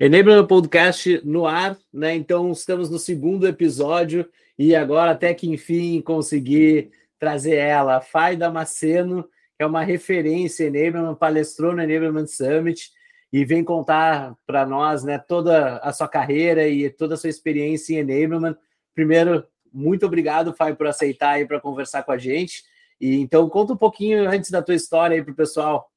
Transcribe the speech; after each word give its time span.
Enablement 0.00 0.46
Podcast 0.46 1.20
no 1.24 1.44
ar, 1.44 1.76
né? 1.92 2.14
Então 2.14 2.52
estamos 2.52 2.88
no 2.88 3.00
segundo 3.00 3.48
episódio 3.48 4.28
e 4.56 4.72
agora 4.72 5.10
até 5.10 5.34
que 5.34 5.50
enfim 5.50 6.00
consegui 6.00 6.92
trazer 7.18 7.56
ela, 7.56 7.96
a 7.96 8.00
Fai 8.00 8.36
Damasceno, 8.36 9.24
que 9.56 9.64
é 9.64 9.66
uma 9.66 9.82
referência 9.82 10.62
em 10.62 10.66
Enablement, 10.68 11.16
palestrou 11.16 11.74
no 11.74 11.82
Enablement 11.82 12.28
Summit 12.28 12.92
e 13.32 13.44
vem 13.44 13.64
contar 13.64 14.36
para 14.46 14.64
nós, 14.64 15.02
né, 15.02 15.18
toda 15.18 15.78
a 15.78 15.92
sua 15.92 16.06
carreira 16.06 16.68
e 16.68 16.88
toda 16.88 17.14
a 17.14 17.16
sua 17.16 17.28
experiência 17.28 17.94
em 17.94 17.98
Enablement. 17.98 18.56
Primeiro, 18.94 19.44
muito 19.72 20.06
obrigado, 20.06 20.54
Fai, 20.54 20.76
por 20.76 20.86
aceitar 20.86 21.30
aí 21.30 21.44
para 21.44 21.60
conversar 21.60 22.04
com 22.04 22.12
a 22.12 22.18
gente. 22.18 22.62
E 23.00 23.16
então 23.16 23.48
conta 23.48 23.72
um 23.72 23.76
pouquinho 23.76 24.30
antes 24.30 24.48
da 24.48 24.62
tua 24.62 24.76
história 24.76 25.16
aí 25.16 25.24
para 25.24 25.32
o 25.32 25.36
pessoal. 25.36 25.90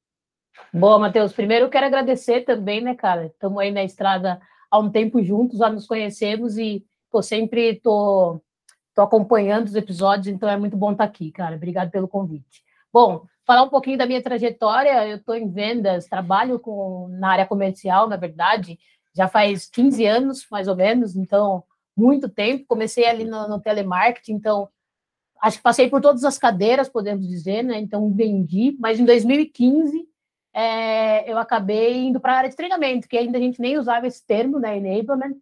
Boa, 0.72 0.98
Matheus. 0.98 1.32
Primeiro, 1.32 1.66
eu 1.66 1.70
quero 1.70 1.86
agradecer 1.86 2.42
também, 2.42 2.80
né, 2.80 2.94
cara? 2.94 3.26
Estamos 3.26 3.58
aí 3.58 3.70
na 3.70 3.84
estrada 3.84 4.40
há 4.70 4.78
um 4.78 4.90
tempo 4.90 5.22
juntos, 5.22 5.58
já 5.58 5.68
nos 5.68 5.86
conhecemos 5.86 6.56
e 6.56 6.84
tô 7.10 7.22
sempre 7.22 7.78
tô, 7.80 8.40
tô 8.94 9.02
acompanhando 9.02 9.66
os 9.66 9.74
episódios, 9.74 10.28
então 10.28 10.48
é 10.48 10.56
muito 10.56 10.76
bom 10.76 10.92
estar 10.92 11.04
aqui, 11.04 11.30
cara. 11.30 11.56
Obrigado 11.56 11.90
pelo 11.90 12.08
convite. 12.08 12.62
Bom, 12.92 13.26
falar 13.46 13.62
um 13.62 13.68
pouquinho 13.68 13.98
da 13.98 14.06
minha 14.06 14.22
trajetória. 14.22 15.06
Eu 15.06 15.18
estou 15.18 15.34
em 15.34 15.50
vendas, 15.50 16.06
trabalho 16.06 16.58
com, 16.58 17.08
na 17.10 17.30
área 17.30 17.46
comercial, 17.46 18.08
na 18.08 18.16
verdade, 18.16 18.78
já 19.14 19.28
faz 19.28 19.66
15 19.66 20.06
anos, 20.06 20.46
mais 20.50 20.68
ou 20.68 20.76
menos, 20.76 21.16
então, 21.16 21.64
muito 21.94 22.28
tempo. 22.28 22.64
Comecei 22.66 23.06
ali 23.06 23.24
no, 23.24 23.46
no 23.46 23.60
telemarketing, 23.60 24.32
então, 24.32 24.68
acho 25.42 25.58
que 25.58 25.62
passei 25.62 25.90
por 25.90 26.00
todas 26.00 26.24
as 26.24 26.38
cadeiras, 26.38 26.88
podemos 26.88 27.28
dizer, 27.28 27.62
né? 27.62 27.78
Então, 27.78 28.10
vendi, 28.10 28.74
mas 28.80 28.98
em 28.98 29.04
2015 29.04 30.11
é, 30.54 31.30
eu 31.30 31.38
acabei 31.38 32.04
indo 32.04 32.20
para 32.20 32.34
a 32.34 32.36
área 32.38 32.50
de 32.50 32.56
treinamento, 32.56 33.08
que 33.08 33.16
ainda 33.16 33.38
a 33.38 33.40
gente 33.40 33.60
nem 33.60 33.78
usava 33.78 34.06
esse 34.06 34.24
termo, 34.26 34.58
né, 34.58 34.76
enablement, 34.76 35.34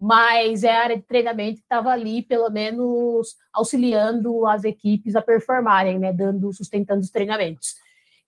mas 0.00 0.64
é 0.64 0.70
a 0.70 0.82
área 0.82 0.96
de 0.96 1.02
treinamento 1.02 1.56
que 1.56 1.62
estava 1.62 1.90
ali, 1.90 2.22
pelo 2.22 2.50
menos, 2.50 3.36
auxiliando 3.52 4.46
as 4.46 4.64
equipes 4.64 5.14
a 5.14 5.22
performarem, 5.22 5.98
né, 5.98 6.12
dando, 6.12 6.52
sustentando 6.52 7.00
os 7.00 7.10
treinamentos. 7.10 7.74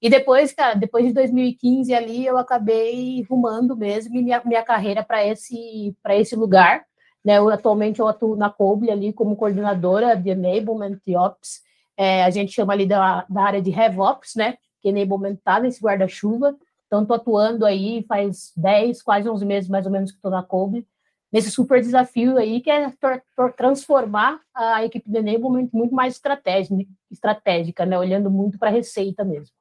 E 0.00 0.10
depois, 0.10 0.52
cara, 0.52 0.74
depois 0.74 1.06
de 1.06 1.12
2015 1.12 1.94
ali, 1.94 2.26
eu 2.26 2.36
acabei 2.36 3.22
rumando 3.28 3.76
mesmo 3.76 4.14
minha, 4.14 4.42
minha 4.44 4.62
carreira 4.62 5.02
para 5.02 5.24
esse, 5.26 5.96
esse 6.10 6.36
lugar, 6.36 6.84
né, 7.24 7.38
eu, 7.38 7.48
atualmente 7.48 7.98
eu 7.98 8.06
atuo 8.06 8.36
na 8.36 8.50
Coble 8.50 8.90
ali 8.90 9.12
como 9.12 9.36
coordenadora 9.36 10.14
de 10.14 10.30
Enablement 10.30 10.98
e 11.06 11.16
Ops, 11.16 11.62
é, 11.96 12.22
a 12.24 12.30
gente 12.30 12.52
chama 12.52 12.74
ali 12.74 12.86
da, 12.86 13.24
da 13.28 13.42
área 13.42 13.62
de 13.62 13.70
RevOps, 13.70 14.34
né, 14.36 14.58
enablement 14.88 15.34
está 15.34 15.60
nesse 15.60 15.80
guarda-chuva. 15.80 16.56
Então, 16.86 17.02
estou 17.02 17.16
atuando 17.16 17.66
aí 17.66 18.04
faz 18.08 18.52
10, 18.56 19.02
quase 19.02 19.28
11 19.28 19.44
meses 19.44 19.68
mais 19.68 19.86
ou 19.86 19.92
menos 19.92 20.10
que 20.10 20.18
estou 20.18 20.30
na 20.30 20.42
Kobe, 20.42 20.86
nesse 21.32 21.50
super 21.50 21.80
desafio 21.80 22.38
aí, 22.38 22.60
que 22.60 22.70
é 22.70 22.92
transformar 23.56 24.40
a 24.54 24.84
equipe 24.84 25.10
de 25.10 25.18
enablement 25.18 25.68
muito 25.72 25.94
mais 25.94 26.14
estratégica, 27.10 27.84
né? 27.84 27.98
olhando 27.98 28.30
muito 28.30 28.58
para 28.58 28.68
a 28.68 28.72
receita 28.72 29.24
mesmo. 29.24 29.54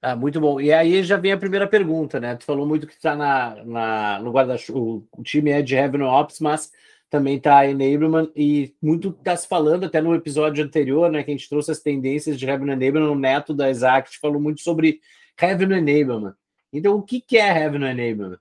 Ah, 0.00 0.14
muito 0.14 0.40
bom. 0.40 0.60
E 0.60 0.72
aí 0.72 1.02
já 1.02 1.16
vem 1.16 1.32
a 1.32 1.36
primeira 1.36 1.66
pergunta, 1.66 2.20
né? 2.20 2.36
Tu 2.36 2.44
falou 2.44 2.64
muito 2.64 2.86
que 2.86 2.92
está 2.92 3.16
na, 3.16 3.64
na, 3.64 4.20
no 4.20 4.30
guarda-chuva, 4.30 5.02
o 5.10 5.22
time 5.24 5.50
é 5.50 5.60
de 5.60 5.74
Revenue 5.74 6.06
Ops, 6.06 6.38
mas 6.38 6.70
também 7.10 7.36
está 7.36 7.66
Enablement, 7.66 8.30
e 8.36 8.74
muito 8.82 9.10
está 9.10 9.36
se 9.36 9.48
falando, 9.48 9.84
até 9.84 10.00
no 10.00 10.14
episódio 10.14 10.64
anterior, 10.64 11.10
né, 11.10 11.22
que 11.22 11.30
a 11.30 11.34
gente 11.34 11.48
trouxe 11.48 11.70
as 11.70 11.80
tendências 11.80 12.38
de 12.38 12.44
Revenue 12.44 12.72
Enablement, 12.72 13.10
o 13.10 13.18
Neto 13.18 13.54
da 13.54 13.70
Exact 13.70 14.18
falou 14.18 14.40
muito 14.40 14.60
sobre 14.60 15.00
Revenue 15.38 15.78
Enablement. 15.78 16.34
Então, 16.72 16.96
o 16.96 17.02
que, 17.02 17.20
que 17.20 17.38
é 17.38 17.50
Revenue 17.50 17.88
Enablement? 17.88 18.38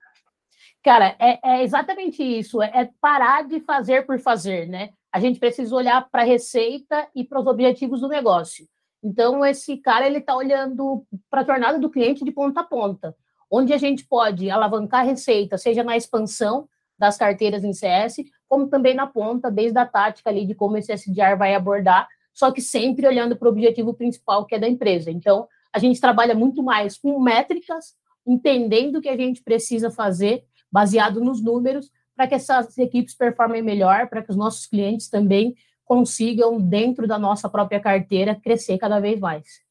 Cara, 0.84 1.16
é, 1.20 1.40
é 1.44 1.64
exatamente 1.64 2.22
isso, 2.22 2.62
é, 2.62 2.72
é 2.73 2.90
parar 3.00 3.48
de 3.48 3.60
fazer 3.62 4.06
por 4.06 4.20
fazer, 4.20 4.68
né? 4.68 4.90
A 5.12 5.20
gente 5.20 5.40
precisa 5.40 5.76
olhar 5.76 6.08
para 6.10 6.22
a 6.22 6.26
receita 6.26 7.08
e 7.16 7.23
para 7.23 7.40
os 7.40 7.48
objetivos 7.48 8.02
do 8.02 8.08
negócio. 8.08 8.67
Então, 9.04 9.45
esse 9.45 9.78
cara, 9.78 10.05
ele 10.05 10.17
está 10.17 10.36
olhando 10.36 11.05
para 11.30 11.42
a 11.42 11.45
jornada 11.45 11.80
do 11.80 11.89
cliente 11.89 12.26
de 12.26 12.32
ponta 12.32 12.61
a 12.61 12.64
ponta, 12.64 13.16
onde 13.49 13.73
a 13.73 13.78
gente 13.78 14.05
pode 14.05 14.49
alavancar 14.49 15.02
a 15.02 15.04
receita, 15.04 15.58
seja 15.58 15.84
na 15.84 15.95
expansão 15.95 16.67
das 16.98 17.17
carteiras 17.17 17.64
em 17.64 17.73
CS, 17.73 18.17
como 18.48 18.68
também 18.68 18.94
na 18.94 19.08
ponta, 19.08 19.52
desde 19.52 19.78
a 19.78 19.86
tática 19.86 20.30
ali 20.30 20.46
de 20.46 20.56
como 20.56 20.78
esse 20.78 20.92
SDR 20.92 21.38
vai 21.38 21.54
abordar, 21.54 22.08
só 22.34 22.52
que 22.52 22.62
sempre 22.62 23.08
olhando 23.08 23.36
para 23.36 23.48
o 23.48 23.52
objetivo 23.52 23.94
principal, 23.94 24.46
que 24.46 24.56
é 24.56 24.60
da 24.60 24.68
empresa. 24.68 25.10
Então, 25.12 25.48
a 25.74 25.80
gente 25.80 26.00
trabalha 26.00 26.36
muito 26.36 26.64
mais 26.64 26.98
com 26.98 27.20
métricas, 27.20 27.96
entendendo 28.26 28.98
o 28.98 29.02
que 29.02 29.10
a 29.10 29.18
gente 29.18 29.42
precisa 29.42 29.90
fazer, 29.90 30.44
baseado 30.72 31.20
nos 31.20 31.42
números, 31.44 31.90
para 32.16 32.28
que 32.28 32.36
essas 32.36 32.78
equipes 32.78 33.16
performem 33.16 33.62
melhor, 33.62 34.08
para 34.08 34.22
que 34.22 34.32
os 34.32 34.36
nossos 34.36 34.66
clientes 34.66 35.10
também 35.10 35.56
consigam, 35.86 36.60
dentro 36.60 37.08
da 37.08 37.18
nossa 37.18 37.50
própria 37.50 37.80
carteira, 37.80 38.36
crescer 38.36 38.78
cada 38.78 39.00
vez 39.00 39.20
mais. 39.20 39.62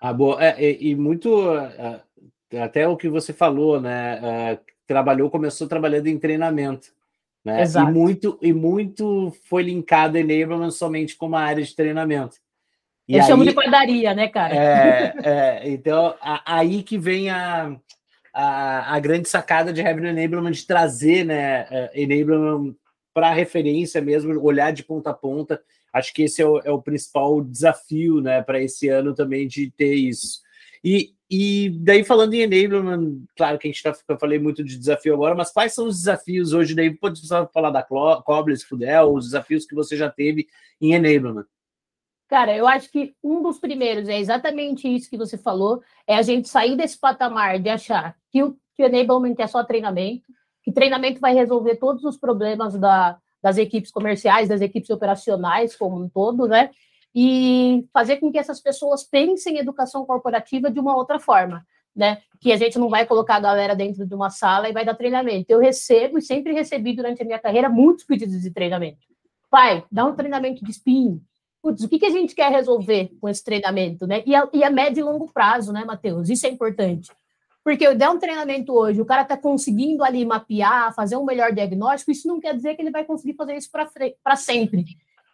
Ah, 0.00 0.12
boa. 0.12 0.42
É, 0.44 0.62
e, 0.62 0.90
e, 0.90 0.94
muito, 0.94 1.50
é, 1.56 2.02
é, 2.52 2.62
até 2.62 2.86
o 2.86 2.96
que 2.96 3.08
você 3.08 3.32
falou, 3.32 3.80
né? 3.80 4.20
É, 4.22 4.58
trabalhou, 4.86 5.30
começou 5.30 5.66
trabalhando 5.66 6.06
em 6.06 6.18
treinamento. 6.18 6.88
Né? 7.48 7.62
Exato. 7.62 7.90
E 7.90 7.94
muito, 7.94 8.38
e 8.42 8.52
muito 8.52 9.34
foi 9.44 9.62
linkado 9.62 10.18
enablement 10.18 10.70
somente 10.70 11.16
com 11.16 11.26
uma 11.26 11.40
área 11.40 11.64
de 11.64 11.74
treinamento. 11.74 12.36
E 13.08 13.14
Eu 13.14 13.22
aí, 13.22 13.26
chamo 13.26 13.42
de 13.42 13.54
padaria, 13.54 14.12
né, 14.12 14.28
cara? 14.28 14.54
É, 14.54 15.14
é, 15.24 15.70
então, 15.70 16.14
a, 16.20 16.58
aí 16.58 16.82
que 16.82 16.98
vem 16.98 17.30
a, 17.30 17.74
a, 18.34 18.94
a, 18.94 19.00
grande 19.00 19.30
sacada 19.30 19.72
de 19.72 19.80
Revenue 19.80 20.10
Enablement, 20.10 20.52
de 20.52 20.66
trazer 20.66 21.24
né, 21.24 21.66
é, 21.70 21.90
enablement 21.94 22.74
para 23.14 23.32
referência 23.32 24.02
mesmo, 24.02 24.38
olhar 24.42 24.70
de 24.70 24.84
ponta 24.84 25.08
a 25.08 25.14
ponta. 25.14 25.58
Acho 25.90 26.12
que 26.12 26.24
esse 26.24 26.42
é 26.42 26.46
o, 26.46 26.58
é 26.58 26.70
o 26.70 26.82
principal 26.82 27.40
desafio 27.40 28.20
né, 28.20 28.42
para 28.42 28.60
esse 28.60 28.90
ano 28.90 29.14
também 29.14 29.48
de 29.48 29.70
ter 29.70 29.94
isso. 29.94 30.42
E, 30.84 31.14
e 31.30 31.70
daí, 31.80 32.04
falando 32.04 32.32
em 32.32 32.40
enablement, 32.40 33.22
claro 33.36 33.58
que 33.58 33.68
a 33.68 33.70
gente 33.70 33.82
tá, 33.82 33.94
eu 34.08 34.18
falei 34.18 34.38
muito 34.38 34.64
de 34.64 34.78
desafio 34.78 35.12
agora, 35.12 35.34
mas 35.34 35.50
quais 35.50 35.74
são 35.74 35.86
os 35.86 35.98
desafios 35.98 36.54
hoje? 36.54 36.74
Daí, 36.74 36.94
pode 36.94 37.20
falar 37.52 37.70
da 37.70 37.82
Coble, 37.82 38.56
se 38.56 38.66
puder, 38.66 39.02
os 39.04 39.26
desafios 39.26 39.66
que 39.66 39.74
você 39.74 39.96
já 39.96 40.10
teve 40.10 40.48
em 40.80 40.94
enablement. 40.94 41.44
Cara, 42.28 42.56
eu 42.56 42.66
acho 42.66 42.90
que 42.90 43.14
um 43.22 43.42
dos 43.42 43.58
primeiros 43.58 44.08
é 44.08 44.18
exatamente 44.18 44.88
isso 44.88 45.08
que 45.08 45.16
você 45.16 45.36
falou, 45.36 45.82
é 46.06 46.14
a 46.14 46.22
gente 46.22 46.48
sair 46.48 46.76
desse 46.76 46.98
patamar 46.98 47.58
de 47.58 47.68
achar 47.68 48.16
que 48.30 48.42
o, 48.42 48.56
que 48.74 48.82
enablement 48.82 49.34
é 49.38 49.46
só 49.46 49.64
treinamento, 49.64 50.26
que 50.62 50.72
treinamento 50.72 51.20
vai 51.20 51.34
resolver 51.34 51.76
todos 51.76 52.04
os 52.04 52.16
problemas 52.16 52.78
da, 52.78 53.18
das 53.42 53.58
equipes 53.58 53.90
comerciais, 53.90 54.48
das 54.48 54.60
equipes 54.60 54.90
operacionais 54.90 55.76
como 55.76 56.02
um 56.02 56.08
todo, 56.08 56.46
né? 56.46 56.70
E 57.20 57.84
fazer 57.92 58.18
com 58.18 58.30
que 58.30 58.38
essas 58.38 58.60
pessoas 58.60 59.02
pensem 59.02 59.56
em 59.56 59.58
educação 59.58 60.06
corporativa 60.06 60.70
de 60.70 60.78
uma 60.78 60.94
outra 60.94 61.18
forma, 61.18 61.66
né? 61.94 62.18
Que 62.40 62.52
a 62.52 62.56
gente 62.56 62.78
não 62.78 62.88
vai 62.88 63.04
colocar 63.04 63.34
a 63.34 63.40
galera 63.40 63.74
dentro 63.74 64.06
de 64.06 64.14
uma 64.14 64.30
sala 64.30 64.68
e 64.68 64.72
vai 64.72 64.84
dar 64.84 64.94
treinamento. 64.94 65.50
Eu 65.50 65.58
recebo 65.58 66.18
e 66.18 66.22
sempre 66.22 66.52
recebi 66.52 66.94
durante 66.94 67.20
a 67.20 67.24
minha 67.24 67.40
carreira 67.40 67.68
muitos 67.68 68.04
pedidos 68.04 68.40
de 68.40 68.52
treinamento. 68.52 69.00
Pai, 69.50 69.84
dá 69.90 70.04
um 70.04 70.14
treinamento 70.14 70.64
de 70.64 70.70
spin. 70.70 71.20
Putz, 71.60 71.82
o 71.82 71.88
que, 71.88 71.98
que 71.98 72.06
a 72.06 72.10
gente 72.10 72.36
quer 72.36 72.52
resolver 72.52 73.10
com 73.20 73.28
esse 73.28 73.42
treinamento, 73.42 74.06
né? 74.06 74.22
E 74.24 74.32
a, 74.36 74.48
e 74.52 74.62
a 74.62 74.70
médio 74.70 75.00
e 75.00 75.02
longo 75.02 75.28
prazo, 75.32 75.72
né, 75.72 75.84
Matheus? 75.84 76.28
Isso 76.28 76.46
é 76.46 76.50
importante. 76.50 77.10
Porque 77.64 77.84
eu 77.84 77.96
der 77.96 78.10
um 78.10 78.18
treinamento 78.20 78.72
hoje, 78.72 79.00
o 79.00 79.04
cara 79.04 79.22
está 79.22 79.36
conseguindo 79.36 80.04
ali 80.04 80.24
mapear, 80.24 80.94
fazer 80.94 81.16
um 81.16 81.24
melhor 81.24 81.52
diagnóstico, 81.52 82.12
isso 82.12 82.28
não 82.28 82.38
quer 82.38 82.54
dizer 82.54 82.76
que 82.76 82.82
ele 82.82 82.92
vai 82.92 83.04
conseguir 83.04 83.34
fazer 83.34 83.56
isso 83.56 83.68
para 84.22 84.36
sempre. 84.36 84.84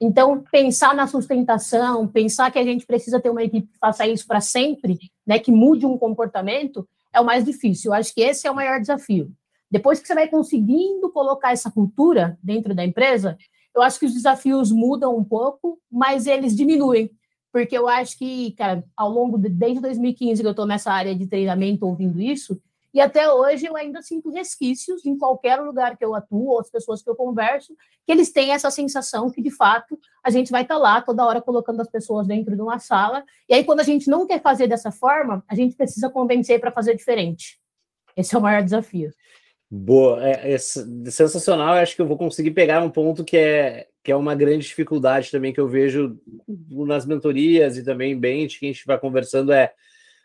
Então, 0.06 0.44
pensar 0.52 0.94
na 0.94 1.06
sustentação, 1.06 2.06
pensar 2.06 2.50
que 2.50 2.58
a 2.58 2.62
gente 2.62 2.84
precisa 2.84 3.18
ter 3.18 3.30
uma 3.30 3.42
equipe 3.42 3.68
que 3.68 3.78
faça 3.78 4.06
isso 4.06 4.26
para 4.26 4.38
sempre, 4.38 4.98
né, 5.26 5.38
que 5.38 5.50
mude 5.50 5.86
um 5.86 5.96
comportamento, 5.96 6.86
é 7.10 7.18
o 7.18 7.24
mais 7.24 7.42
difícil. 7.42 7.90
Eu 7.90 7.94
acho 7.94 8.14
que 8.14 8.20
esse 8.20 8.46
é 8.46 8.50
o 8.50 8.54
maior 8.54 8.78
desafio. 8.78 9.32
Depois 9.70 10.00
que 10.00 10.06
você 10.06 10.14
vai 10.14 10.28
conseguindo 10.28 11.10
colocar 11.10 11.52
essa 11.52 11.70
cultura 11.70 12.38
dentro 12.42 12.74
da 12.74 12.84
empresa, 12.84 13.38
eu 13.74 13.80
acho 13.80 13.98
que 13.98 14.04
os 14.04 14.12
desafios 14.12 14.70
mudam 14.70 15.16
um 15.16 15.24
pouco, 15.24 15.80
mas 15.90 16.26
eles 16.26 16.54
diminuem. 16.54 17.10
Porque 17.50 17.76
eu 17.76 17.88
acho 17.88 18.18
que, 18.18 18.52
cara, 18.58 18.84
ao 18.94 19.08
longo 19.08 19.38
de, 19.38 19.48
desde 19.48 19.80
2015 19.80 20.42
que 20.42 20.46
eu 20.46 20.50
estou 20.50 20.66
nessa 20.66 20.92
área 20.92 21.14
de 21.14 21.26
treinamento 21.26 21.86
ouvindo 21.86 22.20
isso, 22.20 22.60
e 22.94 23.00
até 23.00 23.28
hoje 23.28 23.66
eu 23.66 23.76
ainda 23.76 24.00
sinto 24.00 24.30
resquícios 24.30 25.04
em 25.04 25.18
qualquer 25.18 25.56
lugar 25.56 25.96
que 25.96 26.04
eu 26.04 26.14
atuo, 26.14 26.50
ou 26.50 26.60
as 26.60 26.70
pessoas 26.70 27.02
que 27.02 27.10
eu 27.10 27.16
converso, 27.16 27.74
que 28.06 28.12
eles 28.12 28.30
têm 28.30 28.52
essa 28.52 28.70
sensação 28.70 29.28
que, 29.28 29.42
de 29.42 29.50
fato, 29.50 29.98
a 30.22 30.30
gente 30.30 30.52
vai 30.52 30.62
estar 30.62 30.76
tá 30.76 30.80
lá 30.80 31.00
toda 31.00 31.26
hora 31.26 31.42
colocando 31.42 31.80
as 31.80 31.90
pessoas 31.90 32.28
dentro 32.28 32.54
de 32.54 32.62
uma 32.62 32.78
sala. 32.78 33.24
E 33.48 33.54
aí, 33.54 33.64
quando 33.64 33.80
a 33.80 33.84
gente 33.84 34.08
não 34.08 34.28
quer 34.28 34.40
fazer 34.40 34.68
dessa 34.68 34.92
forma, 34.92 35.44
a 35.48 35.56
gente 35.56 35.74
precisa 35.74 36.08
convencer 36.08 36.60
para 36.60 36.70
fazer 36.70 36.94
diferente. 36.94 37.58
Esse 38.16 38.36
é 38.36 38.38
o 38.38 38.42
maior 38.42 38.62
desafio. 38.62 39.12
Boa, 39.68 40.24
é, 40.24 40.52
é, 40.52 40.58
sensacional. 40.58 41.74
Eu 41.74 41.82
acho 41.82 41.96
que 41.96 42.02
eu 42.02 42.06
vou 42.06 42.16
conseguir 42.16 42.52
pegar 42.52 42.80
um 42.80 42.90
ponto 42.90 43.24
que 43.24 43.36
é, 43.36 43.88
que 44.04 44.12
é 44.12 44.16
uma 44.16 44.36
grande 44.36 44.68
dificuldade 44.68 45.32
também 45.32 45.52
que 45.52 45.58
eu 45.58 45.66
vejo 45.66 46.16
nas 46.70 47.04
mentorias 47.04 47.76
e 47.76 47.82
também 47.82 48.16
bem 48.16 48.46
que 48.46 48.66
a 48.66 48.68
gente 48.68 48.86
vai 48.86 49.00
conversando 49.00 49.52
é 49.52 49.72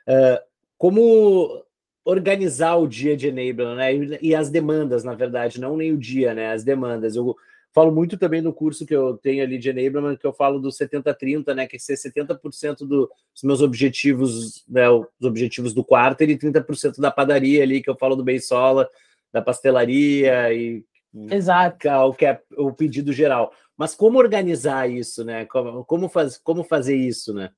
uh, 0.07 0.39
como 0.77 1.63
organizar 2.03 2.75
o 2.75 2.87
dia 2.87 3.15
de 3.15 3.27
enablement, 3.27 3.75
né? 3.75 4.19
E, 4.21 4.33
as 4.33 4.49
demandas, 4.49 5.03
na 5.03 5.13
verdade, 5.13 5.59
não 5.59 5.77
nem 5.77 5.91
o 5.91 5.97
dia, 5.97 6.33
né? 6.33 6.51
As 6.51 6.63
demandas. 6.63 7.15
Eu 7.15 7.35
falo 7.73 7.91
muito 7.91 8.17
também 8.17 8.41
no 8.41 8.53
curso 8.53 8.85
que 8.85 8.95
eu 8.95 9.17
tenho 9.17 9.43
ali 9.43 9.57
de 9.57 9.69
enablement, 9.69 10.17
que 10.17 10.25
eu 10.25 10.33
falo 10.33 10.59
do 10.59 10.69
70-30, 10.69 11.53
né? 11.53 11.67
Que 11.67 11.75
é 11.75 11.79
ser 11.79 11.95
70% 11.95 12.87
dos 12.87 13.09
meus 13.43 13.61
objetivos, 13.61 14.65
né? 14.67 14.89
Os 14.89 15.05
objetivos 15.23 15.73
do 15.73 15.83
quarto 15.83 16.23
e 16.23 16.37
30% 16.37 16.99
da 16.99 17.11
padaria 17.11 17.63
ali, 17.63 17.81
que 17.81 17.89
eu 17.89 17.97
falo 17.97 18.15
do 18.15 18.23
Beisola, 18.23 18.89
da 19.31 19.41
pastelaria 19.41 20.53
e 20.53 20.83
Exato. 21.13 21.89
o 21.89 22.13
que 22.13 22.25
é 22.25 22.41
o 22.57 22.71
pedido 22.71 23.11
geral. 23.11 23.51
Mas 23.77 23.95
como 23.95 24.19
organizar 24.19 24.89
isso, 24.89 25.23
né? 25.23 25.45
Como, 25.45 25.85
como, 25.85 26.09
faz, 26.09 26.37
como 26.37 26.63
fazer 26.63 26.95
isso, 26.95 27.33
né? 27.33 27.51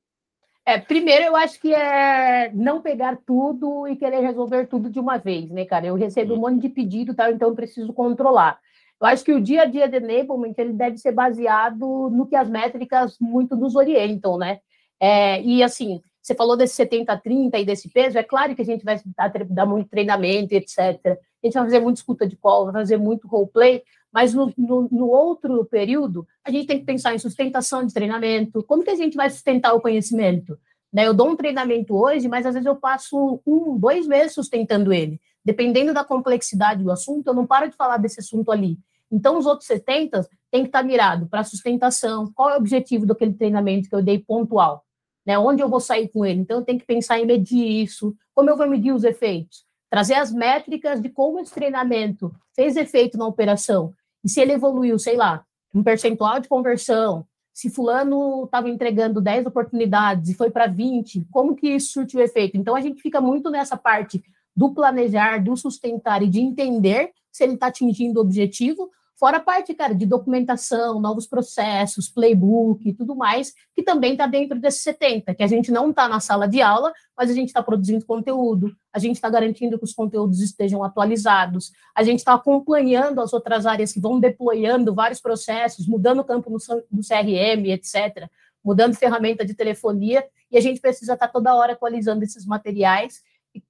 É, 0.66 0.78
primeiro, 0.78 1.26
eu 1.26 1.36
acho 1.36 1.60
que 1.60 1.74
é 1.74 2.52
não 2.54 2.82
pegar 2.82 3.18
tudo 3.26 3.88
e 3.88 3.96
querer 3.96 4.22
resolver 4.22 4.68
tudo 4.68 4.90
de 4.90 5.00
uma 5.00 5.18
vez, 5.18 5.50
né, 5.50 5.66
cara? 5.66 5.88
Eu 5.88 5.96
recebo 5.96 6.36
um 6.36 6.38
monte 6.38 6.62
de 6.62 6.70
pedido, 6.70 7.16
tal, 7.16 7.32
então 7.32 7.50
eu 7.50 7.56
preciso 7.56 7.92
controlar. 7.94 8.60
Eu 9.00 9.08
acho 9.08 9.24
que 9.24 9.34
o 9.34 9.42
dia 9.42 9.64
a 9.64 9.66
dia 9.66 9.90
de 9.90 9.98
enablement 9.98 10.54
ele 10.58 10.74
deve 10.74 10.98
ser 11.00 11.12
baseado 11.12 12.10
no 12.12 12.28
que 12.28 12.36
as 12.36 12.48
métricas 12.48 13.18
muito 13.20 13.56
nos 13.56 13.76
orientam, 13.76 14.38
né? 14.38 14.60
É, 15.00 15.42
e 15.42 15.64
assim, 15.64 16.00
você 16.22 16.36
falou 16.36 16.56
desse 16.56 16.76
70-30 16.86 17.60
e 17.60 17.66
desse 17.66 17.90
peso, 17.90 18.20
é 18.20 18.24
claro 18.24 18.56
que 18.56 18.62
a 18.62 18.66
gente 18.66 18.86
vai 18.86 19.02
dar, 19.18 19.32
dar 19.50 19.66
muito 19.66 19.90
treinamento, 19.90 20.54
etc. 20.54 20.78
A 20.78 21.48
gente 21.48 21.54
vai 21.56 21.64
fazer 21.64 21.80
muito 21.80 21.98
escuta 21.98 22.28
de 22.28 22.38
call, 22.38 22.66
vai 22.66 22.74
fazer 22.74 22.98
muito 22.98 23.28
roleplay, 23.28 23.82
mas 24.12 24.34
no, 24.34 24.54
no, 24.58 24.90
no, 24.92 25.08
outro 25.08 25.64
período, 25.66 26.28
a 26.44 26.52
gente 26.52 26.68
tem 26.68 26.80
que 26.80 26.86
pensar 26.86 27.16
em 27.16 27.20
sustentação 27.20 27.86
de 27.86 27.94
treinamento. 27.94 28.62
Como 28.64 28.84
que 28.84 28.90
a 28.90 28.96
gente 28.96 29.16
vai 29.16 29.30
sustentar 29.30 29.74
o 29.74 29.80
conhecimento? 29.80 30.60
Né? 30.92 31.08
Eu 31.08 31.14
dou 31.14 31.30
um 31.30 31.36
treinamento 31.36 31.96
hoje, 31.96 32.28
mas 32.28 32.46
às 32.46 32.54
vezes 32.54 32.66
eu 32.66 32.76
passo 32.76 33.40
um, 33.46 33.78
dois 33.78 34.06
meses 34.06 34.34
sustentando 34.34 34.92
ele. 34.92 35.22
Dependendo 35.44 35.94
da 35.94 36.04
complexidade 36.04 36.84
do 36.84 36.92
assunto, 36.92 37.28
eu 37.28 37.34
não 37.34 37.48
paro 37.48 37.70
de 37.70 37.76
falar 37.76 37.98
desse 37.98 38.20
assunto 38.20 38.52
ali. 38.52 38.78
Então, 39.10 39.38
os 39.38 39.46
outros 39.46 39.68
70 39.68 40.28
tem 40.52 40.64
que 40.64 40.68
estar 40.68 40.84
mirado 40.84 41.28
para 41.28 41.44
sustentação. 41.44 42.32
Qual 42.36 42.50
é 42.50 42.54
o 42.54 42.58
objetivo 42.58 43.06
daquele 43.06 43.34
treinamento 43.34 43.90
que 43.90 43.96
eu 43.96 44.02
dei 44.02 44.20
pontual? 44.20 44.86
Né? 45.26 45.40
Onde 45.40 45.62
eu 45.62 45.70
vou 45.70 45.80
sair 45.80 46.10
com 46.10 46.26
ele? 46.26 46.42
Então, 46.42 46.60
eu 46.60 46.66
tenho 46.66 46.80
que 46.80 46.86
pensar 46.86 47.18
em 47.18 47.26
medir 47.26 47.66
isso. 47.82 48.14
Como 48.36 48.50
eu 48.50 48.58
vou 48.58 48.68
medir 48.68 48.94
os 48.94 49.04
efeitos? 49.04 49.66
Trazer 49.90 50.16
as 50.16 50.32
métricas 50.32 51.02
de 51.02 51.10
como 51.10 51.40
esse 51.40 51.54
treinamento 51.54 52.34
fez 52.54 52.76
efeito 52.76 53.18
na 53.18 53.26
operação 53.26 53.94
e 54.24 54.30
se 54.30 54.40
ele 54.40 54.54
evoluiu, 54.54 54.98
sei 55.00 55.16
lá, 55.16 55.44
um 55.74 55.84
percentual 55.84 56.40
de 56.40 56.48
conversão, 56.48 57.26
se 57.54 57.70
fulano 57.70 58.46
estava 58.46 58.70
entregando 58.70 59.22
10 59.22 59.46
oportunidades 59.46 60.30
e 60.30 60.34
foi 60.34 60.50
para 60.50 60.68
20, 60.68 61.28
como 61.32 61.56
que 61.56 61.68
isso 61.68 61.94
surtiu 61.94 62.22
efeito? 62.22 62.58
Então 62.58 62.76
a 62.76 62.82
gente 62.82 63.02
fica 63.02 63.20
muito 63.20 63.50
nessa 63.50 63.76
parte 63.76 64.24
do 64.56 64.74
planejar, 64.74 65.44
do 65.44 65.56
sustentar 65.56 66.22
e 66.22 66.28
de 66.28 66.40
entender 66.40 67.12
se 67.32 67.44
ele 67.44 67.54
está 67.54 67.68
atingindo 67.68 68.20
o 68.20 68.24
objetivo 68.24 68.90
Fora 69.22 69.38
a 69.38 69.40
parte, 69.40 69.76
cara, 69.76 69.94
de 69.94 70.08
documentação, 70.08 71.00
novos 71.00 71.28
processos, 71.28 72.10
playbook 72.10 72.90
e 72.90 72.92
tudo 72.92 73.16
mais, 73.16 73.54
que 73.76 73.84
também 73.84 74.14
está 74.14 74.26
dentro 74.26 74.60
desses 74.60 74.82
70, 74.82 75.36
que 75.36 75.44
a 75.44 75.48
gente 75.48 75.72
não 75.72 75.92
está 75.92 76.10
na 76.10 76.20
sala 76.20 76.48
de 76.48 76.60
aula, 76.60 76.92
mas 77.16 77.30
a 77.30 77.34
gente 77.36 77.50
está 77.50 77.62
produzindo 77.62 78.04
conteúdo, 78.04 78.76
a 78.92 78.98
gente 78.98 79.18
está 79.18 79.30
garantindo 79.30 79.78
que 79.78 79.84
os 79.84 79.94
conteúdos 79.94 80.42
estejam 80.42 80.84
atualizados, 80.84 81.72
a 81.94 82.02
gente 82.02 82.18
está 82.18 82.34
acompanhando 82.34 83.22
as 83.22 83.32
outras 83.32 83.68
áreas 83.68 83.92
que 83.94 84.00
vão 84.00 84.20
deployando 84.20 84.96
vários 84.96 85.22
processos, 85.22 85.86
mudando 85.86 86.22
o 86.22 86.26
campo 86.26 86.50
no, 86.50 86.58
no 86.92 87.02
CRM, 87.04 87.68
etc., 87.68 88.28
mudando 88.66 88.96
ferramenta 88.96 89.46
de 89.46 89.54
telefonia, 89.54 90.26
e 90.52 90.58
a 90.58 90.62
gente 90.62 90.82
precisa 90.82 91.14
estar 91.14 91.28
tá 91.28 91.32
toda 91.32 91.54
hora 91.54 91.74
atualizando 91.74 92.24
esses 92.24 92.44
materiais 92.44 93.22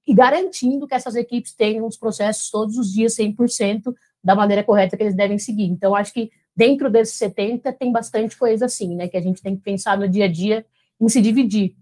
e 0.06 0.14
garantindo 0.14 0.86
que 0.86 0.94
essas 0.94 1.14
equipes 1.14 1.54
tenham 1.54 1.86
os 1.86 1.98
processos 1.98 2.50
todos 2.50 2.78
os 2.78 2.90
dias 2.90 3.14
100%, 3.16 3.92
da 4.22 4.34
maneira 4.34 4.62
correta 4.62 4.96
que 4.96 5.02
eles 5.02 5.14
devem 5.14 5.38
seguir. 5.38 5.64
Então, 5.64 5.94
acho 5.94 6.12
que 6.12 6.30
dentro 6.54 6.90
desses 6.90 7.14
70 7.16 7.72
tem 7.72 7.90
bastante 7.90 8.36
coisa 8.36 8.66
assim, 8.66 8.94
né? 8.94 9.08
Que 9.08 9.16
a 9.16 9.20
gente 9.20 9.42
tem 9.42 9.56
que 9.56 9.62
pensar 9.62 9.98
no 9.98 10.08
dia 10.08 10.26
a 10.26 10.28
dia 10.28 10.64
em 11.00 11.08
se 11.08 11.20
dividir. 11.20 11.74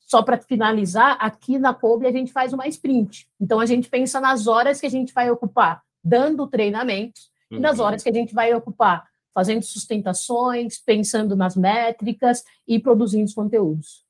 Só 0.00 0.22
para 0.22 0.38
finalizar, 0.38 1.16
aqui 1.20 1.58
na 1.58 1.74
Kobe 1.74 2.06
a 2.06 2.12
gente 2.12 2.32
faz 2.32 2.52
uma 2.52 2.68
sprint. 2.68 3.28
Então, 3.40 3.58
a 3.58 3.66
gente 3.66 3.88
pensa 3.88 4.20
nas 4.20 4.46
horas 4.46 4.80
que 4.80 4.86
a 4.86 4.90
gente 4.90 5.12
vai 5.12 5.30
ocupar 5.30 5.82
dando 6.02 6.46
treinamentos 6.46 7.30
uhum. 7.50 7.58
e 7.58 7.60
nas 7.60 7.78
uhum. 7.78 7.86
horas 7.86 8.02
que 8.02 8.08
a 8.08 8.12
gente 8.12 8.32
vai 8.32 8.54
ocupar 8.54 9.04
fazendo 9.34 9.62
sustentações, 9.62 10.78
pensando 10.78 11.36
nas 11.36 11.56
métricas 11.56 12.42
e 12.66 12.78
produzindo 12.78 13.24
os 13.24 13.34
conteúdos. 13.34 14.05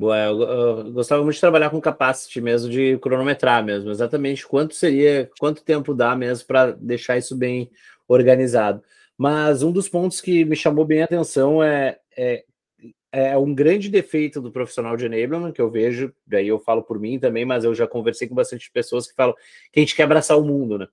Boa, 0.00 0.16
eu, 0.16 0.40
eu, 0.40 0.92
gostava 0.92 1.22
muito 1.22 1.34
de 1.34 1.40
trabalhar 1.42 1.68
com 1.68 1.78
capacity 1.78 2.40
mesmo, 2.40 2.70
de 2.70 2.96
cronometrar 3.00 3.62
mesmo, 3.62 3.90
exatamente 3.90 4.46
quanto 4.48 4.74
seria, 4.74 5.30
quanto 5.38 5.62
tempo 5.62 5.92
dá 5.92 6.16
mesmo 6.16 6.46
para 6.46 6.70
deixar 6.70 7.18
isso 7.18 7.36
bem 7.36 7.70
organizado. 8.08 8.82
Mas 9.14 9.62
um 9.62 9.70
dos 9.70 9.90
pontos 9.90 10.18
que 10.22 10.42
me 10.42 10.56
chamou 10.56 10.86
bem 10.86 11.02
a 11.02 11.04
atenção 11.04 11.62
é, 11.62 11.98
é, 12.16 12.44
é 13.12 13.36
um 13.36 13.54
grande 13.54 13.90
defeito 13.90 14.40
do 14.40 14.50
profissional 14.50 14.96
de 14.96 15.04
enablement 15.04 15.52
que 15.52 15.60
eu 15.60 15.70
vejo, 15.70 16.10
daí 16.26 16.48
eu 16.48 16.58
falo 16.58 16.82
por 16.82 16.98
mim 16.98 17.18
também, 17.18 17.44
mas 17.44 17.64
eu 17.64 17.74
já 17.74 17.86
conversei 17.86 18.26
com 18.26 18.34
bastante 18.34 18.70
pessoas 18.72 19.06
que 19.06 19.14
falam 19.14 19.34
que 19.70 19.80
a 19.80 19.82
gente 19.82 19.94
quer 19.94 20.04
abraçar 20.04 20.38
o 20.38 20.42
mundo, 20.42 20.78
né? 20.78 20.88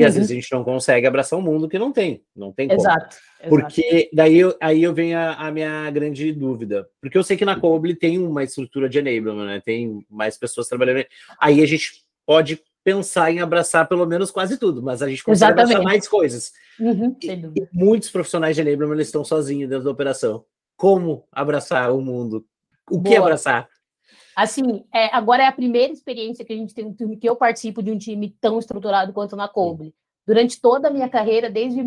E 0.00 0.02
uhum. 0.02 0.08
às 0.08 0.14
vezes 0.14 0.30
a 0.30 0.34
gente 0.34 0.50
não 0.50 0.64
consegue 0.64 1.06
abraçar 1.06 1.38
um 1.38 1.42
mundo 1.42 1.68
que 1.68 1.78
não 1.78 1.92
tem, 1.92 2.24
não 2.34 2.52
tem 2.52 2.68
como. 2.68 2.80
Exato. 2.80 3.16
Porque 3.48 4.08
daí 4.14 4.38
eu, 4.38 4.56
aí 4.58 4.82
eu 4.82 4.94
venho 4.94 5.18
a, 5.18 5.34
a, 5.34 5.50
minha 5.52 5.90
grande 5.90 6.32
dúvida. 6.32 6.88
Porque 7.02 7.18
eu 7.18 7.22
sei 7.22 7.36
que 7.36 7.44
na 7.44 7.60
Coble 7.60 7.94
tem 7.94 8.18
uma 8.18 8.42
estrutura 8.42 8.88
de 8.88 8.98
enablement, 8.98 9.44
né? 9.44 9.62
Tem 9.62 10.04
mais 10.08 10.38
pessoas 10.38 10.68
trabalhando. 10.68 11.04
Aí 11.38 11.62
a 11.62 11.66
gente 11.66 12.02
pode 12.24 12.62
pensar 12.82 13.30
em 13.30 13.40
abraçar 13.40 13.86
pelo 13.86 14.06
menos 14.06 14.30
quase 14.30 14.56
tudo, 14.56 14.82
mas 14.82 15.02
a 15.02 15.08
gente 15.08 15.22
consegue 15.22 15.52
Exatamente. 15.52 15.74
abraçar 15.74 15.84
mais 15.84 16.08
coisas. 16.08 16.52
Uhum, 16.78 17.14
e, 17.22 17.28
e 17.30 17.68
muitos 17.70 18.10
profissionais 18.10 18.56
de 18.56 18.62
enablement 18.62 18.94
eles 18.94 19.08
estão 19.08 19.22
sozinhos 19.22 19.68
dentro 19.68 19.84
da 19.84 19.90
operação. 19.90 20.44
Como 20.76 21.26
abraçar 21.30 21.92
o 21.92 22.00
mundo? 22.00 22.46
O 22.90 22.96
Boa. 22.96 23.04
que 23.04 23.20
abraçar? 23.20 23.68
Assim, 24.42 24.86
é, 24.90 25.14
agora 25.14 25.42
é 25.42 25.46
a 25.46 25.52
primeira 25.52 25.92
experiência 25.92 26.42
que 26.46 26.52
a 26.54 26.56
gente 26.56 26.74
tem 26.74 26.86
um 26.86 26.94
time 26.94 27.14
que 27.18 27.28
eu 27.28 27.36
participo 27.36 27.82
de 27.82 27.90
um 27.90 27.98
time 27.98 28.34
tão 28.40 28.58
estruturado 28.58 29.12
quanto 29.12 29.36
na 29.36 29.46
Coble. 29.46 29.94
Durante 30.26 30.58
toda 30.58 30.88
a 30.88 30.90
minha 30.90 31.10
carreira, 31.10 31.50
desde 31.50 31.82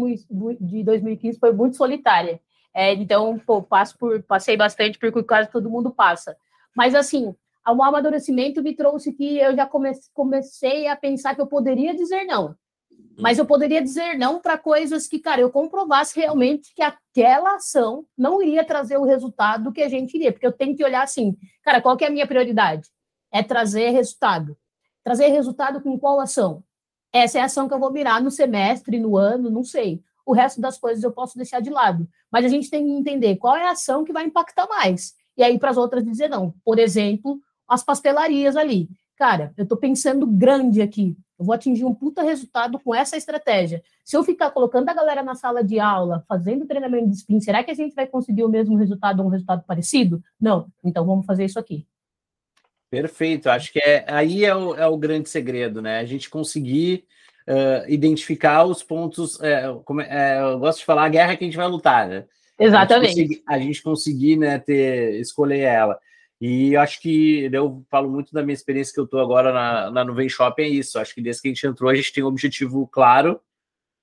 de 0.61 0.83
2015, 0.83 1.39
foi 1.39 1.51
muito 1.51 1.75
solitária. 1.75 2.39
É, 2.71 2.93
então, 2.93 3.39
pô, 3.39 3.63
passo 3.63 3.97
por, 3.97 4.21
passei 4.21 4.55
bastante 4.55 4.99
por 4.99 5.11
quase 5.25 5.49
todo 5.49 5.67
mundo 5.67 5.89
passa. 5.89 6.37
Mas 6.75 6.93
assim, 6.93 7.33
o 7.67 7.81
amadurecimento 7.81 8.61
me 8.61 8.75
trouxe 8.75 9.13
que 9.13 9.39
eu 9.39 9.55
já 9.55 9.67
comecei 10.13 10.87
a 10.87 10.95
pensar 10.95 11.33
que 11.33 11.41
eu 11.41 11.47
poderia 11.47 11.95
dizer 11.95 12.23
não. 12.25 12.55
Mas 13.17 13.37
eu 13.37 13.45
poderia 13.45 13.81
dizer 13.81 14.17
não 14.17 14.39
para 14.39 14.57
coisas 14.57 15.07
que, 15.07 15.19
cara, 15.19 15.39
eu 15.39 15.49
comprovasse 15.49 16.19
realmente 16.19 16.73
que 16.75 16.81
aquela 16.81 17.55
ação 17.55 18.05
não 18.17 18.41
iria 18.41 18.65
trazer 18.65 18.97
o 18.97 19.05
resultado 19.05 19.71
que 19.71 19.81
a 19.81 19.89
gente 19.89 20.15
iria. 20.15 20.31
Porque 20.31 20.47
eu 20.47 20.51
tenho 20.51 20.75
que 20.75 20.83
olhar 20.83 21.03
assim, 21.03 21.37
cara, 21.63 21.81
qual 21.81 21.95
que 21.95 22.03
é 22.03 22.07
a 22.07 22.11
minha 22.11 22.27
prioridade? 22.27 22.89
É 23.31 23.43
trazer 23.43 23.89
resultado. 23.91 24.57
Trazer 25.03 25.27
resultado 25.27 25.81
com 25.81 25.97
qual 25.99 26.19
ação? 26.19 26.63
Essa 27.11 27.37
é 27.37 27.41
a 27.41 27.45
ação 27.45 27.67
que 27.67 27.73
eu 27.73 27.79
vou 27.79 27.91
mirar 27.91 28.21
no 28.21 28.31
semestre, 28.31 28.99
no 28.99 29.15
ano, 29.15 29.51
não 29.51 29.63
sei. 29.63 30.01
O 30.25 30.33
resto 30.33 30.59
das 30.59 30.79
coisas 30.79 31.03
eu 31.03 31.11
posso 31.11 31.37
deixar 31.37 31.59
de 31.59 31.69
lado. 31.69 32.07
Mas 32.31 32.45
a 32.45 32.47
gente 32.47 32.69
tem 32.69 32.83
que 32.83 32.91
entender 32.91 33.35
qual 33.35 33.55
é 33.55 33.67
a 33.67 33.71
ação 33.71 34.03
que 34.03 34.13
vai 34.13 34.25
impactar 34.25 34.67
mais. 34.67 35.13
E 35.37 35.43
aí, 35.43 35.59
para 35.59 35.69
as 35.69 35.77
outras, 35.77 36.03
dizer 36.03 36.29
não. 36.29 36.53
Por 36.65 36.79
exemplo, 36.79 37.39
as 37.67 37.83
pastelarias 37.83 38.55
ali. 38.55 38.89
Cara, 39.15 39.53
eu 39.57 39.63
estou 39.63 39.77
pensando 39.77 40.25
grande 40.25 40.81
aqui. 40.81 41.15
Eu 41.43 41.47
vou 41.47 41.53
atingir 41.53 41.83
um 41.83 41.93
puta 41.93 42.23
resultado 42.23 42.79
com 42.79 42.95
essa 42.95 43.17
estratégia. 43.17 43.83
Se 44.01 44.15
eu 44.15 44.23
ficar 44.23 44.49
colocando 44.51 44.87
a 44.87 44.93
galera 44.93 45.21
na 45.21 45.35
sala 45.35 45.61
de 45.61 45.77
aula, 45.77 46.23
fazendo 46.25 46.65
treinamento 46.65 47.09
de 47.09 47.15
spin, 47.17 47.41
será 47.41 47.61
que 47.61 47.69
a 47.69 47.73
gente 47.73 47.93
vai 47.93 48.07
conseguir 48.07 48.45
o 48.45 48.49
mesmo 48.49 48.77
resultado 48.77 49.19
ou 49.19 49.25
um 49.25 49.29
resultado 49.29 49.61
parecido? 49.67 50.23
Não. 50.39 50.67
Então 50.81 51.05
vamos 51.05 51.25
fazer 51.25 51.43
isso 51.43 51.59
aqui. 51.59 51.85
Perfeito. 52.89 53.49
Acho 53.49 53.73
que 53.73 53.79
é, 53.79 54.05
aí 54.07 54.45
é 54.45 54.55
o, 54.55 54.73
é 54.73 54.87
o 54.87 54.95
grande 54.95 55.27
segredo, 55.27 55.81
né? 55.81 55.99
A 55.99 56.05
gente 56.05 56.29
conseguir 56.29 57.03
uh, 57.45 57.91
identificar 57.91 58.63
os 58.63 58.81
pontos. 58.81 59.37
É, 59.41 59.63
como, 59.83 59.99
é, 59.99 60.39
eu 60.39 60.59
gosto 60.59 60.79
de 60.79 60.85
falar 60.85 61.03
a 61.03 61.09
guerra 61.09 61.35
que 61.35 61.43
a 61.43 61.47
gente 61.47 61.57
vai 61.57 61.67
lutar, 61.67 62.07
né? 62.07 62.23
Exatamente. 62.57 63.11
A 63.11 63.15
gente 63.15 63.27
conseguir, 63.27 63.43
a 63.45 63.59
gente 63.59 63.83
conseguir 63.83 64.37
né, 64.37 64.59
ter, 64.59 65.19
escolher 65.19 65.59
ela. 65.59 65.99
E 66.45 66.75
acho 66.75 66.99
que 66.99 67.49
eu 67.53 67.85
falo 67.89 68.09
muito 68.09 68.33
da 68.33 68.43
minha 68.43 68.53
experiência 68.53 68.93
que 68.93 68.99
eu 68.99 69.05
estou 69.05 69.21
agora 69.21 69.53
na, 69.53 69.89
na 69.89 70.03
Nuvem 70.03 70.27
Shopping, 70.27 70.63
é 70.63 70.67
isso. 70.67 70.99
Acho 70.99 71.15
que 71.15 71.21
desde 71.21 71.41
que 71.41 71.47
a 71.47 71.51
gente 71.51 71.65
entrou, 71.65 71.89
a 71.89 71.95
gente 71.95 72.11
tem 72.11 72.21
um 72.21 72.27
objetivo 72.27 72.85
claro, 72.85 73.39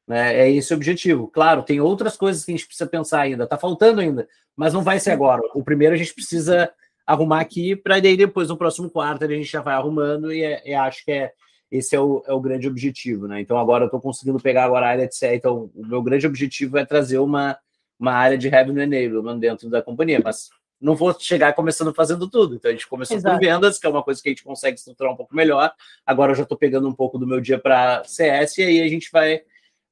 né? 0.08 0.34
É 0.34 0.50
esse 0.50 0.72
o 0.72 0.76
objetivo. 0.76 1.28
Claro, 1.28 1.62
tem 1.62 1.82
outras 1.82 2.16
coisas 2.16 2.42
que 2.42 2.50
a 2.50 2.56
gente 2.56 2.66
precisa 2.66 2.88
pensar 2.88 3.20
ainda, 3.20 3.46
tá 3.46 3.58
faltando 3.58 4.00
ainda, 4.00 4.26
mas 4.56 4.72
não 4.72 4.80
vai 4.80 4.98
ser 4.98 5.10
agora. 5.10 5.42
O 5.54 5.62
primeiro 5.62 5.94
a 5.94 5.98
gente 5.98 6.14
precisa 6.14 6.72
arrumar 7.06 7.40
aqui, 7.40 7.76
para 7.76 8.00
daí 8.00 8.16
depois, 8.16 8.48
no 8.48 8.56
próximo 8.56 8.88
quarto, 8.88 9.22
a 9.22 9.28
gente 9.28 9.44
já 9.44 9.60
vai 9.60 9.74
arrumando, 9.74 10.32
e, 10.32 10.42
é, 10.42 10.74
acho 10.76 11.04
que 11.04 11.12
é, 11.12 11.32
esse 11.70 11.94
é 11.94 12.00
o, 12.00 12.22
é 12.26 12.32
o 12.32 12.40
grande 12.40 12.66
objetivo, 12.66 13.28
né? 13.28 13.42
Então 13.42 13.58
agora 13.58 13.84
eu 13.84 13.88
estou 13.88 14.00
conseguindo 14.00 14.40
pegar 14.40 14.64
agora 14.64 14.86
a 14.86 14.88
área 14.88 15.06
de 15.06 15.14
C, 15.14 15.34
então 15.34 15.70
o 15.74 15.86
meu 15.86 16.02
grande 16.02 16.26
objetivo 16.26 16.78
é 16.78 16.86
trazer 16.86 17.18
uma, 17.18 17.58
uma 17.98 18.12
área 18.12 18.38
de 18.38 18.48
revenue 18.48 18.84
enablement 18.84 19.38
dentro 19.38 19.68
da 19.68 19.82
companhia, 19.82 20.22
mas 20.24 20.48
não 20.80 20.96
vou 20.96 21.14
chegar 21.18 21.52
começando 21.52 21.92
fazendo 21.92 22.28
tudo. 22.28 22.54
Então 22.54 22.70
a 22.70 22.72
gente 22.72 22.86
começou 22.86 23.16
Exato. 23.16 23.36
por 23.36 23.44
vendas, 23.44 23.78
que 23.78 23.86
é 23.86 23.90
uma 23.90 24.02
coisa 24.02 24.22
que 24.22 24.28
a 24.28 24.32
gente 24.32 24.42
consegue 24.44 24.78
estruturar 24.78 25.12
um 25.12 25.16
pouco 25.16 25.34
melhor. 25.34 25.72
Agora 26.06 26.32
eu 26.32 26.36
já 26.36 26.44
estou 26.44 26.56
pegando 26.56 26.88
um 26.88 26.94
pouco 26.94 27.18
do 27.18 27.26
meu 27.26 27.40
dia 27.40 27.58
para 27.58 28.02
CS 28.04 28.58
e 28.58 28.62
aí 28.62 28.80
a 28.80 28.88
gente 28.88 29.10
vai, 29.12 29.42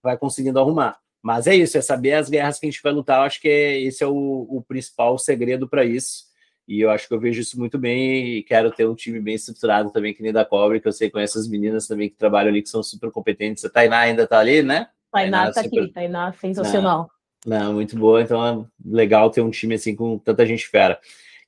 vai 0.03 0.17
conseguindo 0.17 0.59
arrumar. 0.59 0.99
Mas 1.23 1.47
é 1.47 1.55
isso, 1.55 1.77
é 1.77 1.83
saber 1.83 2.15
as 2.15 2.31
guerras 2.31 2.59
que 2.59 2.67
a 2.67 2.71
gente 2.71 2.83
vai 2.83 2.93
lutar. 2.93 3.19
Eu 3.19 3.25
acho 3.25 3.41
que 3.41 3.49
é, 3.49 3.81
esse 3.81 4.03
é 4.03 4.07
o, 4.07 4.47
o 4.49 4.65
principal 4.67 5.19
segredo 5.19 5.69
para 5.69 5.85
isso. 5.85 6.29
E 6.67 6.81
eu 6.81 6.91
acho 6.91 7.09
que 7.09 7.15
eu 7.15 7.21
vejo 7.21 7.41
isso 7.41 7.59
muito 7.59 7.79
bem 7.79 8.37
e 8.37 8.43
quero 8.43 8.71
ter 8.71 8.87
um 8.87 8.95
time 8.95 9.19
bem 9.19 9.35
estruturado 9.35 9.91
também, 9.91 10.13
que 10.13 10.23
nem 10.23 10.33
da 10.33 10.45
Cobre, 10.45 10.81
que 10.81 10.87
eu 10.87 10.93
sei 10.93 11.11
conhece 11.11 11.39
as 11.39 11.49
meninas 11.49 11.87
também 11.87 12.11
que 12.11 12.17
trabalham 12.17 12.51
ali, 12.51 12.63
que 12.63 12.69
são 12.69 12.83
super 12.83 13.11
competentes. 13.11 13.65
A 13.65 13.71
Tainá 13.71 14.01
ainda 14.01 14.25
está 14.25 14.39
ali, 14.39 14.63
né? 14.63 14.87
Tainá 15.11 15.49
está 15.49 15.63
super... 15.63 15.85
aqui, 15.85 15.93
Tainá 15.93 16.31
sensacional. 16.35 16.99
Não, 16.99 17.11
não, 17.47 17.75
muito 17.75 17.97
boa, 17.97 18.23
então 18.23 18.47
é 18.47 18.65
legal 18.85 19.31
ter 19.31 19.41
um 19.41 19.51
time 19.51 19.75
assim 19.75 19.95
com 19.95 20.19
tanta 20.19 20.47
gente 20.47 20.67
fera. 20.67 21.01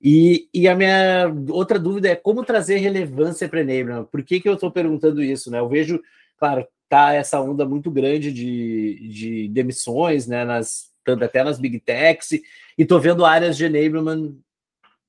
E, 0.02 0.48
e 0.54 0.66
a 0.66 0.74
minha 0.74 1.26
outra 1.50 1.78
dúvida 1.78 2.08
é 2.08 2.16
como 2.16 2.44
trazer 2.44 2.78
relevância 2.78 3.48
para 3.48 3.60
Enablement. 3.60 4.04
Por 4.04 4.22
que, 4.22 4.40
que 4.40 4.48
eu 4.48 4.54
estou 4.54 4.70
perguntando 4.70 5.22
isso? 5.22 5.50
Né? 5.50 5.58
Eu 5.58 5.68
vejo, 5.68 6.00
claro, 6.38 6.66
tá 6.88 7.12
essa 7.12 7.40
onda 7.40 7.66
muito 7.66 7.90
grande 7.90 8.32
de, 8.32 9.08
de 9.08 9.48
demissões, 9.48 10.26
né? 10.26 10.44
Nas, 10.44 10.90
até 11.06 11.44
nas 11.44 11.58
big 11.58 11.78
techs, 11.80 12.32
e 12.32 12.42
estou 12.78 13.00
vendo 13.00 13.24
áreas 13.24 13.56
de 13.56 13.64
enablement 13.64 14.34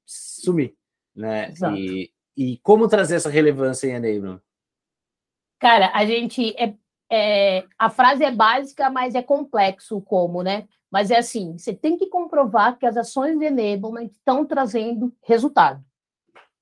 sumir, 0.05 0.73
né? 1.15 1.53
E, 1.75 2.11
e 2.35 2.57
como 2.57 2.88
trazer 2.88 3.15
essa 3.15 3.29
relevância 3.29 3.88
em 3.88 3.91
enablement? 3.91 4.39
Cara, 5.59 5.91
a 5.93 6.05
gente 6.05 6.55
é, 6.57 6.73
é, 7.12 7.65
a 7.77 7.89
frase 7.89 8.24
é 8.24 8.32
básica, 8.32 8.89
mas 8.89 9.15
é 9.15 9.22
complexo 9.22 10.00
como, 10.01 10.41
né? 10.41 10.65
Mas 10.89 11.12
é 11.12 11.18
assim, 11.18 11.58
você 11.58 11.74
tem 11.74 11.98
que 11.98 12.08
comprovar 12.08 12.77
que 12.77 12.86
as 12.86 12.96
ações 12.96 13.38
de 13.38 13.46
enablement 13.46 14.06
estão 14.06 14.46
trazendo 14.46 15.13
resultado. 15.24 15.84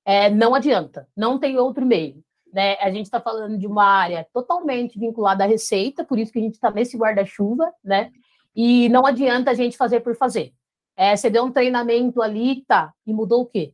É, 0.04 0.30
não 0.30 0.56
adianta, 0.56 1.08
não 1.16 1.38
tem 1.38 1.58
outro 1.58 1.86
meio. 1.86 2.24
Né? 2.52 2.76
A 2.80 2.90
gente 2.90 3.06
está 3.06 3.22
falando 3.22 3.60
de 3.60 3.68
uma 3.68 3.86
área 3.86 4.28
totalmente 4.34 4.98
vinculada 4.98 5.44
à 5.44 5.48
receita, 5.48 6.04
por 6.04 6.18
isso 6.18 6.32
que 6.32 6.40
a 6.40 6.42
gente 6.42 6.56
está 6.56 6.72
nesse 6.72 6.98
guarda-chuva, 6.98 7.72
né? 7.84 8.12
E 8.56 8.90
não 8.90 9.06
adianta 9.06 9.52
a 9.52 9.54
gente 9.54 9.78
fazer 9.78 10.00
por 10.00 10.16
fazer. 10.16 10.52
É, 10.98 11.16
você 11.16 11.30
deu 11.30 11.44
um 11.46 11.52
treinamento 11.52 12.24
ali, 12.24 12.66
tá, 12.66 12.92
e 13.06 13.14
mudou 13.14 13.44
o 13.44 13.46
quê? 13.46 13.74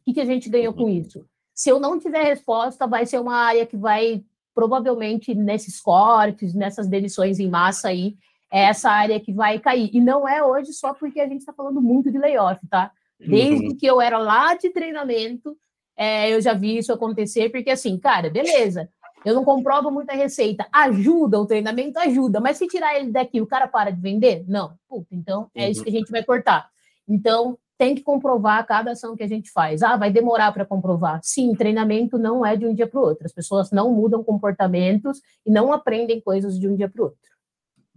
O 0.00 0.04
que, 0.06 0.14
que 0.14 0.20
a 0.20 0.24
gente 0.24 0.48
ganhou 0.48 0.72
com 0.72 0.84
uhum. 0.84 0.88
isso? 0.88 1.26
Se 1.54 1.68
eu 1.68 1.78
não 1.78 1.98
tiver 1.98 2.24
resposta, 2.24 2.86
vai 2.86 3.04
ser 3.04 3.20
uma 3.20 3.36
área 3.36 3.66
que 3.66 3.76
vai, 3.76 4.24
provavelmente, 4.54 5.34
nesses 5.34 5.80
cortes, 5.80 6.54
nessas 6.54 6.86
demissões 6.86 7.38
em 7.38 7.48
massa 7.48 7.88
aí, 7.88 8.16
é 8.50 8.66
essa 8.66 8.90
área 8.90 9.18
que 9.18 9.32
vai 9.32 9.58
cair. 9.58 9.90
E 9.92 10.00
não 10.00 10.28
é 10.28 10.42
hoje 10.42 10.72
só 10.72 10.94
porque 10.94 11.20
a 11.20 11.26
gente 11.26 11.40
está 11.40 11.52
falando 11.52 11.82
muito 11.82 12.10
de 12.10 12.18
layoff, 12.18 12.60
tá? 12.68 12.92
Desde 13.18 13.68
uhum. 13.68 13.76
que 13.76 13.86
eu 13.86 14.00
era 14.00 14.18
lá 14.18 14.54
de 14.54 14.70
treinamento, 14.70 15.56
é, 15.96 16.32
eu 16.32 16.40
já 16.40 16.54
vi 16.54 16.78
isso 16.78 16.92
acontecer, 16.92 17.50
porque 17.50 17.70
assim, 17.70 17.98
cara, 17.98 18.30
beleza, 18.30 18.88
eu 19.24 19.34
não 19.34 19.44
comprovo 19.44 19.90
muita 19.90 20.14
receita. 20.14 20.66
Ajuda 20.70 21.40
o 21.40 21.46
treinamento? 21.46 21.98
Ajuda. 21.98 22.40
Mas 22.40 22.58
se 22.58 22.66
tirar 22.66 22.94
ele 22.96 23.10
daqui, 23.10 23.40
o 23.40 23.46
cara 23.46 23.66
para 23.66 23.90
de 23.90 24.00
vender? 24.00 24.44
Não. 24.46 24.74
Puta, 24.88 25.08
então 25.12 25.50
é 25.54 25.70
isso 25.70 25.80
uhum. 25.80 25.84
que 25.84 25.90
a 25.90 25.98
gente 25.98 26.10
vai 26.10 26.22
cortar. 26.22 26.68
Então, 27.08 27.58
tem 27.84 27.94
que 27.94 28.02
comprovar 28.02 28.66
cada 28.66 28.92
ação 28.92 29.14
que 29.14 29.22
a 29.22 29.28
gente 29.28 29.50
faz. 29.50 29.82
Ah, 29.82 29.94
vai 29.94 30.10
demorar 30.10 30.50
para 30.52 30.64
comprovar. 30.64 31.20
Sim, 31.22 31.54
treinamento 31.54 32.16
não 32.16 32.44
é 32.44 32.56
de 32.56 32.64
um 32.64 32.72
dia 32.72 32.86
para 32.86 32.98
o 32.98 33.02
outro. 33.02 33.26
As 33.26 33.32
pessoas 33.32 33.70
não 33.70 33.92
mudam 33.92 34.24
comportamentos 34.24 35.20
e 35.44 35.50
não 35.50 35.70
aprendem 35.70 36.18
coisas 36.18 36.58
de 36.58 36.66
um 36.66 36.74
dia 36.74 36.88
para 36.88 37.02
o 37.02 37.04
outro. 37.04 37.18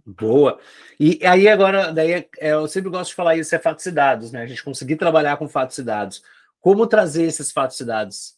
Boa. 0.04 0.58
E 1.00 1.18
aí 1.24 1.48
agora, 1.48 1.90
daí 1.90 2.12
é, 2.12 2.52
eu 2.52 2.68
sempre 2.68 2.90
gosto 2.90 3.08
de 3.08 3.16
falar 3.16 3.36
isso, 3.36 3.54
é 3.54 3.58
fatos 3.58 3.86
e 3.86 3.90
dados, 3.90 4.30
né? 4.30 4.42
A 4.42 4.46
gente 4.46 4.62
conseguir 4.62 4.96
trabalhar 4.96 5.38
com 5.38 5.48
fatos 5.48 5.78
e 5.78 5.82
dados. 5.82 6.22
Como 6.60 6.86
trazer 6.86 7.24
esses 7.24 7.50
fatos 7.50 7.80
e 7.80 7.84
dados? 7.86 8.34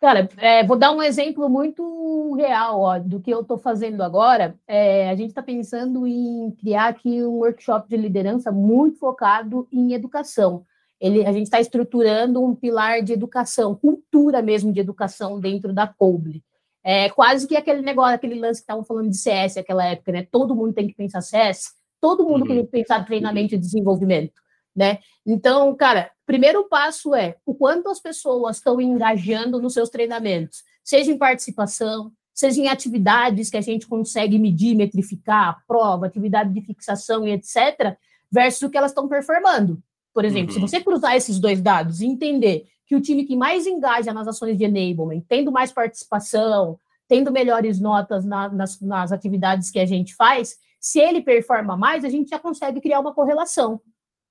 Cara, 0.00 0.30
é, 0.38 0.64
vou 0.64 0.78
dar 0.78 0.92
um 0.92 1.02
exemplo 1.02 1.46
muito 1.50 2.34
real 2.34 2.80
ó, 2.80 2.98
do 2.98 3.20
que 3.20 3.30
eu 3.30 3.42
estou 3.42 3.58
fazendo 3.58 4.02
agora. 4.02 4.58
É, 4.66 5.10
a 5.10 5.14
gente 5.14 5.28
está 5.28 5.42
pensando 5.42 6.06
em 6.06 6.50
criar 6.52 6.88
aqui 6.88 7.22
um 7.22 7.40
workshop 7.40 7.86
de 7.86 7.98
liderança 7.98 8.50
muito 8.50 8.98
focado 8.98 9.68
em 9.70 9.92
educação. 9.92 10.64
Ele, 10.98 11.26
a 11.26 11.32
gente 11.32 11.44
está 11.44 11.60
estruturando 11.60 12.42
um 12.42 12.54
pilar 12.54 13.02
de 13.02 13.12
educação, 13.12 13.74
cultura 13.74 14.40
mesmo 14.40 14.72
de 14.72 14.80
educação 14.80 15.38
dentro 15.38 15.70
da 15.70 15.86
Coble. 15.86 16.42
É 16.82 17.10
quase 17.10 17.46
que 17.46 17.54
aquele 17.54 17.82
negócio, 17.82 18.14
aquele 18.14 18.40
lance 18.40 18.60
que 18.60 18.64
estavam 18.64 18.84
falando 18.84 19.10
de 19.10 19.18
CS 19.18 19.56
naquela 19.56 19.84
época, 19.84 20.12
né? 20.12 20.26
Todo 20.30 20.56
mundo 20.56 20.72
tem 20.72 20.88
que 20.88 20.94
pensar 20.94 21.20
CS, 21.20 21.74
todo 22.00 22.24
mundo 22.24 22.42
uhum. 22.42 22.48
tem 22.48 22.64
que 22.64 22.70
pensar 22.70 23.04
treinamento 23.04 23.54
e 23.54 23.58
desenvolvimento 23.58 24.40
né? 24.74 24.98
Então, 25.26 25.74
cara, 25.76 26.10
primeiro 26.30 26.68
passo 26.68 27.12
é 27.12 27.34
o 27.44 27.52
quanto 27.52 27.88
as 27.88 27.98
pessoas 27.98 28.58
estão 28.58 28.80
engajando 28.80 29.60
nos 29.60 29.72
seus 29.72 29.88
treinamentos, 29.88 30.62
seja 30.84 31.10
em 31.10 31.18
participação, 31.18 32.12
seja 32.32 32.60
em 32.60 32.68
atividades 32.68 33.50
que 33.50 33.56
a 33.56 33.60
gente 33.60 33.84
consegue 33.84 34.38
medir, 34.38 34.76
metrificar, 34.76 35.60
prova, 35.66 36.06
atividade 36.06 36.54
de 36.54 36.60
fixação 36.60 37.26
e 37.26 37.32
etc., 37.32 37.96
versus 38.30 38.62
o 38.62 38.70
que 38.70 38.78
elas 38.78 38.92
estão 38.92 39.08
performando. 39.08 39.82
Por 40.14 40.24
exemplo, 40.24 40.54
uhum. 40.54 40.60
se 40.60 40.60
você 40.60 40.80
cruzar 40.80 41.16
esses 41.16 41.40
dois 41.40 41.60
dados 41.60 42.00
e 42.00 42.06
entender 42.06 42.68
que 42.86 42.94
o 42.94 43.00
time 43.00 43.24
que 43.24 43.34
mais 43.34 43.66
engaja 43.66 44.14
nas 44.14 44.28
ações 44.28 44.56
de 44.56 44.62
enablement, 44.62 45.24
tendo 45.28 45.50
mais 45.50 45.72
participação, 45.72 46.78
tendo 47.08 47.32
melhores 47.32 47.80
notas 47.80 48.24
na, 48.24 48.48
nas, 48.48 48.80
nas 48.80 49.10
atividades 49.10 49.68
que 49.68 49.80
a 49.80 49.86
gente 49.86 50.14
faz, 50.14 50.56
se 50.78 51.00
ele 51.00 51.22
performa 51.22 51.76
mais, 51.76 52.04
a 52.04 52.08
gente 52.08 52.30
já 52.30 52.38
consegue 52.38 52.80
criar 52.80 53.00
uma 53.00 53.12
correlação 53.12 53.80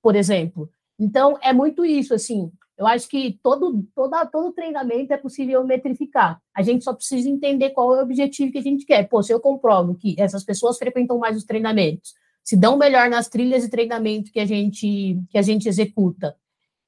por 0.02 0.16
exemplo. 0.16 0.70
Então, 1.00 1.38
é 1.42 1.50
muito 1.50 1.82
isso, 1.82 2.12
assim. 2.12 2.52
Eu 2.76 2.86
acho 2.86 3.08
que 3.08 3.38
todo, 3.42 3.82
toda, 3.94 4.26
todo 4.26 4.52
treinamento 4.52 5.12
é 5.12 5.16
possível 5.16 5.64
metrificar. 5.64 6.40
A 6.54 6.62
gente 6.62 6.84
só 6.84 6.92
precisa 6.92 7.28
entender 7.28 7.70
qual 7.70 7.94
é 7.94 7.98
o 7.98 8.02
objetivo 8.02 8.52
que 8.52 8.58
a 8.58 8.62
gente 8.62 8.84
quer. 8.84 9.08
Pô, 9.08 9.22
se 9.22 9.32
eu 9.32 9.40
comprovo 9.40 9.94
que 9.94 10.14
essas 10.18 10.44
pessoas 10.44 10.78
frequentam 10.78 11.18
mais 11.18 11.36
os 11.36 11.44
treinamentos, 11.44 12.12
se 12.44 12.56
dão 12.56 12.76
melhor 12.76 13.08
nas 13.08 13.28
trilhas 13.28 13.62
de 13.62 13.70
treinamento 13.70 14.30
que 14.30 14.40
a 14.40 14.46
gente, 14.46 15.18
que 15.30 15.38
a 15.38 15.42
gente 15.42 15.68
executa 15.68 16.36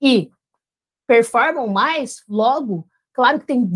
e 0.00 0.30
performam 1.06 1.68
mais, 1.68 2.22
logo, 2.28 2.86
claro 3.12 3.40
que 3.40 3.46
tem 3.46 3.68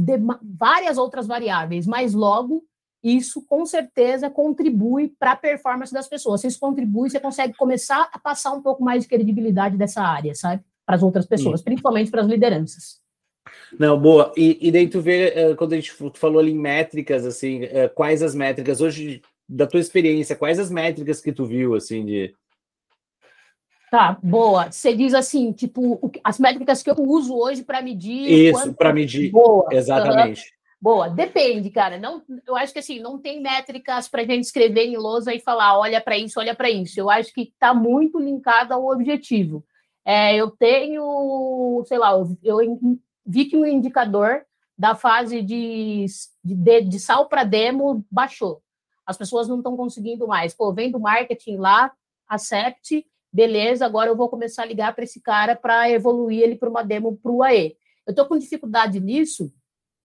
várias 0.43 0.99
outras 0.99 1.27
variáveis, 1.27 1.87
mas 1.87 2.13
logo 2.13 2.65
isso 3.15 3.45
com 3.47 3.65
certeza 3.65 4.31
contribui 4.31 5.13
para 5.19 5.33
a 5.33 5.37
performance 5.37 5.93
das 5.93 6.09
pessoas. 6.09 6.41
Se 6.41 6.47
isso 6.47 6.59
contribui, 6.59 7.11
você 7.11 7.21
consegue 7.21 7.55
começar 7.55 8.09
a 8.13 8.19
passar 8.19 8.53
um 8.53 8.63
pouco 8.63 8.83
mais 8.83 9.03
de 9.03 9.09
credibilidade 9.09 9.77
dessa 9.77 10.03
área, 10.03 10.35
sabe? 10.35 10.63
Para 10.85 10.97
as 10.97 11.03
outras 11.03 11.27
pessoas, 11.27 11.61
Sim. 11.61 11.65
principalmente 11.65 12.11
para 12.11 12.23
as 12.23 12.27
lideranças. 12.27 13.01
Não, 13.79 13.99
boa. 14.01 14.33
E, 14.37 14.59
e 14.61 14.71
daí 14.71 14.89
tu 14.89 15.01
vê, 15.01 15.29
eh, 15.29 15.55
quando 15.55 15.73
a 15.73 15.77
gente 15.77 15.93
falou 16.15 16.41
ali 16.41 16.53
em 16.53 16.59
métricas, 16.59 17.25
assim, 17.25 17.65
eh, 17.65 17.89
quais 17.89 18.23
as 18.23 18.35
métricas 18.35 18.81
hoje, 18.81 19.23
da 19.49 19.67
tua 19.67 19.81
experiência, 19.81 20.37
quais 20.37 20.59
as 20.59 20.71
métricas 20.71 21.21
que 21.21 21.33
tu 21.33 21.45
viu, 21.45 21.75
assim, 21.75 22.05
de... 22.05 22.35
Tá, 23.91 24.19
boa. 24.23 24.71
Você 24.71 24.95
diz 24.95 25.15
assim, 25.15 25.53
tipo, 25.53 26.11
as 26.25 26.39
métricas 26.39 26.83
que 26.83 26.91
eu 26.91 26.97
uso 26.99 27.37
hoje 27.37 27.63
para 27.63 27.83
medir... 27.83 28.51
Isso, 28.51 28.75
para 28.75 28.93
medir, 28.93 29.31
boa. 29.31 29.69
exatamente. 29.71 30.56
Boa, 30.81 31.09
depende, 31.09 31.71
cara. 31.71 31.99
Não, 31.99 32.23
eu 32.47 32.55
acho 32.55 32.73
que 32.73 32.79
assim, 32.79 33.01
não 33.01 33.19
tem 33.19 33.41
métricas 33.41 34.09
para 34.09 34.23
a 34.23 34.25
gente 34.25 34.45
escrever 34.45 34.87
em 34.87 34.97
lousa 34.97 35.35
e 35.35 35.41
falar, 35.41 35.79
olha 35.79 36.01
para 36.01 36.19
isso, 36.19 36.39
olha 36.39 36.55
para 36.55 36.71
isso. 36.71 37.01
Eu 37.01 37.11
acho 37.11 37.33
que 37.33 37.43
está 37.43 37.73
muito 37.73 38.19
linkado 38.19 38.75
ao 38.75 38.87
objetivo. 38.87 39.65
É, 40.05 40.37
eu 40.37 40.51
tenho, 40.51 41.83
sei 41.87 41.99
lá, 41.99 42.13
eu, 42.43 42.79
vi 43.25 43.47
que 43.47 43.57
o 43.57 43.67
indicador 43.67 44.45
da 44.79 44.95
fase 44.95 45.43
de, 45.43 46.07
de, 46.45 46.81
de 46.83 47.01
sal 47.01 47.29
para 47.29 47.43
demo 47.43 48.05
baixou. 48.11 48.63
As 49.05 49.17
pessoas 49.17 49.49
não 49.49 49.59
estão 49.59 49.77
conseguindo 49.77 50.29
mais. 50.29 50.55
Pô, 50.55 50.73
vem 50.73 50.91
do 50.91 51.01
marketing 51.01 51.57
lá, 51.57 51.93
accept, 52.29 53.05
beleza, 53.33 53.87
agora 53.87 54.11
eu 54.11 54.17
vou 54.17 54.29
começar 54.29 54.63
a 54.63 54.67
ligar 54.67 54.95
para 54.95 55.05
esse 55.05 55.21
cara 55.21 55.57
para 55.57 55.91
evoluir 55.91 56.43
ele 56.43 56.57
para 56.57 56.69
uma 56.69 56.83
demo 56.83 57.17
para 57.17 57.33
o 57.33 57.43
AE. 57.43 57.77
Eu 58.07 58.11
estou 58.11 58.27
com 58.27 58.39
dificuldade 58.39 59.01
nisso, 59.01 59.53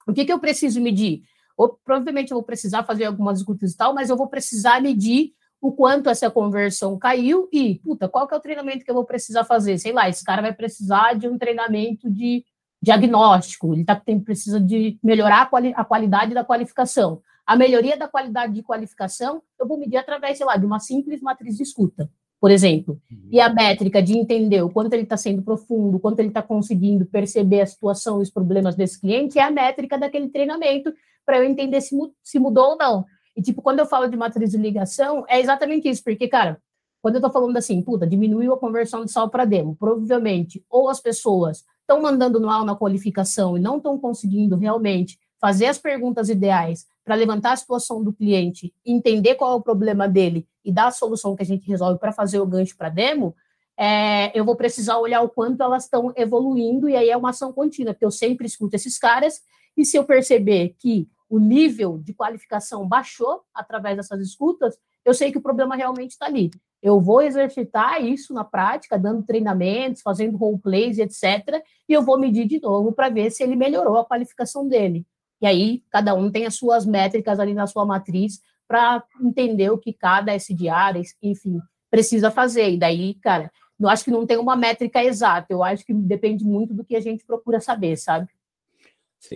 o 0.07 0.13
que, 0.13 0.25
que 0.25 0.33
eu 0.33 0.39
preciso 0.39 0.81
medir? 0.81 1.23
Ou, 1.57 1.77
provavelmente 1.83 2.31
eu 2.31 2.35
vou 2.35 2.43
precisar 2.43 2.83
fazer 2.83 3.05
algumas 3.05 3.39
escutas 3.39 3.71
e 3.71 3.77
tal, 3.77 3.93
mas 3.93 4.09
eu 4.09 4.17
vou 4.17 4.27
precisar 4.27 4.81
medir 4.81 5.33
o 5.61 5.71
quanto 5.71 6.09
essa 6.09 6.29
conversão 6.31 6.97
caiu 6.97 7.47
e, 7.53 7.79
puta, 7.83 8.09
qual 8.09 8.27
que 8.27 8.33
é 8.33 8.37
o 8.37 8.41
treinamento 8.41 8.83
que 8.83 8.89
eu 8.89 8.95
vou 8.95 9.05
precisar 9.05 9.43
fazer? 9.43 9.77
Sei 9.77 9.93
lá, 9.93 10.09
esse 10.09 10.23
cara 10.23 10.41
vai 10.41 10.53
precisar 10.53 11.13
de 11.13 11.27
um 11.27 11.37
treinamento 11.37 12.09
de 12.09 12.43
diagnóstico, 12.81 13.75
ele 13.75 13.85
tá, 13.85 13.95
tem, 13.95 14.19
precisa 14.19 14.59
de 14.59 14.97
melhorar 15.03 15.43
a, 15.43 15.45
quali, 15.45 15.71
a 15.75 15.85
qualidade 15.85 16.33
da 16.33 16.43
qualificação. 16.43 17.21
A 17.45 17.55
melhoria 17.55 17.95
da 17.95 18.07
qualidade 18.07 18.53
de 18.53 18.63
qualificação 18.63 19.43
eu 19.59 19.67
vou 19.67 19.77
medir 19.77 19.97
através, 19.97 20.37
sei 20.37 20.47
lá, 20.47 20.57
de 20.57 20.65
uma 20.65 20.79
simples 20.79 21.21
matriz 21.21 21.57
de 21.57 21.63
escuta 21.63 22.09
por 22.41 22.49
exemplo, 22.49 22.99
e 23.29 23.39
a 23.39 23.53
métrica 23.53 24.01
de 24.01 24.17
entender 24.17 24.63
o 24.63 24.69
quanto 24.69 24.93
ele 24.93 25.03
está 25.03 25.15
sendo 25.15 25.43
profundo, 25.43 25.97
o 25.97 25.99
quanto 25.99 26.17
ele 26.17 26.29
está 26.29 26.41
conseguindo 26.41 27.05
perceber 27.05 27.61
a 27.61 27.67
situação 27.67 28.17
e 28.17 28.23
os 28.23 28.31
problemas 28.31 28.75
desse 28.75 28.99
cliente, 28.99 29.37
é 29.37 29.43
a 29.43 29.51
métrica 29.51 29.95
daquele 29.95 30.27
treinamento 30.27 30.91
para 31.23 31.37
eu 31.37 31.43
entender 31.43 31.79
se, 31.81 31.95
se 32.23 32.39
mudou 32.39 32.71
ou 32.71 32.77
não. 32.77 33.05
E, 33.37 33.43
tipo, 33.43 33.61
quando 33.61 33.77
eu 33.77 33.85
falo 33.85 34.07
de 34.07 34.17
matriz 34.17 34.49
de 34.49 34.57
ligação, 34.57 35.23
é 35.29 35.39
exatamente 35.39 35.87
isso, 35.87 36.03
porque, 36.03 36.27
cara, 36.27 36.59
quando 36.99 37.15
eu 37.15 37.19
estou 37.19 37.31
falando 37.31 37.55
assim, 37.57 37.79
puta, 37.79 38.07
diminuiu 38.07 38.53
a 38.53 38.59
conversão 38.59 39.05
de 39.05 39.11
sal 39.11 39.29
para 39.29 39.45
demo, 39.45 39.75
provavelmente 39.75 40.65
ou 40.67 40.89
as 40.89 40.99
pessoas 40.99 41.63
estão 41.81 42.01
mandando 42.01 42.41
mal 42.41 42.65
na 42.65 42.75
qualificação 42.75 43.55
e 43.55 43.61
não 43.61 43.77
estão 43.77 43.99
conseguindo 43.99 44.57
realmente 44.57 45.19
fazer 45.39 45.67
as 45.67 45.77
perguntas 45.77 46.27
ideais 46.27 46.87
para 47.05 47.13
levantar 47.13 47.51
a 47.51 47.55
situação 47.55 48.03
do 48.03 48.11
cliente, 48.11 48.73
entender 48.83 49.35
qual 49.35 49.53
é 49.53 49.55
o 49.55 49.61
problema 49.61 50.07
dele 50.07 50.47
e 50.63 50.71
dar 50.71 50.87
a 50.87 50.91
solução 50.91 51.35
que 51.35 51.43
a 51.43 51.45
gente 51.45 51.67
resolve 51.67 51.99
para 51.99 52.11
fazer 52.11 52.39
o 52.39 52.45
gancho 52.45 52.77
para 52.77 52.89
demo, 52.89 53.35
é, 53.77 54.37
eu 54.37 54.45
vou 54.45 54.55
precisar 54.55 54.97
olhar 54.97 55.21
o 55.21 55.29
quanto 55.29 55.63
elas 55.63 55.85
estão 55.85 56.13
evoluindo, 56.15 56.87
e 56.87 56.95
aí 56.95 57.09
é 57.09 57.17
uma 57.17 57.31
ação 57.31 57.51
contínua, 57.51 57.93
porque 57.93 58.05
eu 58.05 58.11
sempre 58.11 58.45
escuto 58.45 58.75
esses 58.75 58.97
caras, 58.99 59.41
e 59.75 59.85
se 59.85 59.97
eu 59.97 60.03
perceber 60.03 60.75
que 60.77 61.07
o 61.29 61.39
nível 61.39 61.97
de 61.97 62.13
qualificação 62.13 62.87
baixou 62.87 63.41
através 63.53 63.95
dessas 63.95 64.19
escutas, 64.19 64.77
eu 65.03 65.13
sei 65.13 65.31
que 65.31 65.37
o 65.37 65.41
problema 65.41 65.75
realmente 65.75 66.11
está 66.11 66.25
ali. 66.25 66.51
Eu 66.81 66.99
vou 66.99 67.21
exercitar 67.21 68.03
isso 68.03 68.33
na 68.33 68.43
prática, 68.43 68.97
dando 68.97 69.23
treinamentos, 69.23 70.01
fazendo 70.01 70.37
roleplays, 70.37 70.97
etc. 70.97 71.63
E 71.87 71.93
eu 71.93 72.01
vou 72.01 72.19
medir 72.19 72.47
de 72.47 72.59
novo 72.59 72.91
para 72.91 73.09
ver 73.09 73.31
se 73.31 73.43
ele 73.43 73.55
melhorou 73.55 73.97
a 73.97 74.05
qualificação 74.05 74.67
dele. 74.67 75.05
E 75.41 75.45
aí, 75.45 75.83
cada 75.89 76.13
um 76.13 76.29
tem 76.29 76.45
as 76.45 76.55
suas 76.55 76.85
métricas 76.85 77.39
ali 77.39 77.53
na 77.53 77.65
sua 77.65 77.85
matriz 77.85 78.41
para 78.71 79.03
entender 79.21 79.69
o 79.69 79.77
que 79.77 79.91
cada 79.91 80.33
SDR, 80.33 81.01
enfim, 81.21 81.59
precisa 81.89 82.31
fazer. 82.31 82.71
E 82.71 82.77
daí, 82.77 83.15
cara, 83.15 83.51
eu 83.77 83.89
acho 83.89 84.05
que 84.05 84.11
não 84.11 84.25
tem 84.25 84.37
uma 84.37 84.55
métrica 84.55 85.03
exata, 85.03 85.47
eu 85.49 85.61
acho 85.61 85.85
que 85.85 85.93
depende 85.93 86.45
muito 86.45 86.73
do 86.73 86.85
que 86.85 86.95
a 86.95 87.01
gente 87.01 87.25
procura 87.25 87.59
saber, 87.59 87.97
sabe? 87.97 88.29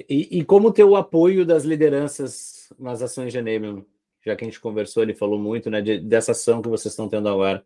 E, 0.09 0.39
e 0.39 0.43
como 0.45 0.71
ter 0.71 0.85
o 0.85 0.95
apoio 0.95 1.45
das 1.45 1.65
lideranças 1.65 2.73
nas 2.79 3.01
ações 3.01 3.33
de 3.33 3.39
enablement? 3.39 3.85
já 4.25 4.35
que 4.35 4.43
a 4.43 4.47
gente 4.47 4.59
conversou, 4.59 5.03
ele 5.03 5.13
falou 5.13 5.37
muito, 5.37 5.69
né, 5.69 5.81
de, 5.81 5.99
dessa 5.99 6.31
ação 6.31 6.61
que 6.61 6.67
vocês 6.67 6.91
estão 6.91 7.07
tendo 7.07 7.29
agora. 7.29 7.63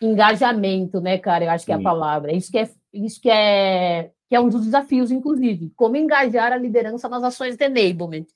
Engajamento, 0.00 1.00
né, 1.00 1.18
cara? 1.18 1.46
Eu 1.46 1.50
acho 1.50 1.66
que 1.66 1.72
é 1.72 1.74
a 1.74 1.80
palavra. 1.80 2.32
Isso 2.32 2.52
que 2.52 2.58
é, 2.58 2.70
isso 2.92 3.20
que 3.20 3.28
é, 3.28 4.12
que 4.28 4.36
é 4.36 4.40
um 4.40 4.48
dos 4.48 4.64
desafios, 4.64 5.10
inclusive. 5.10 5.72
Como 5.74 5.96
engajar 5.96 6.52
a 6.52 6.56
liderança 6.56 7.08
nas 7.08 7.24
ações 7.24 7.56
de 7.56 7.64
enablement. 7.64 8.26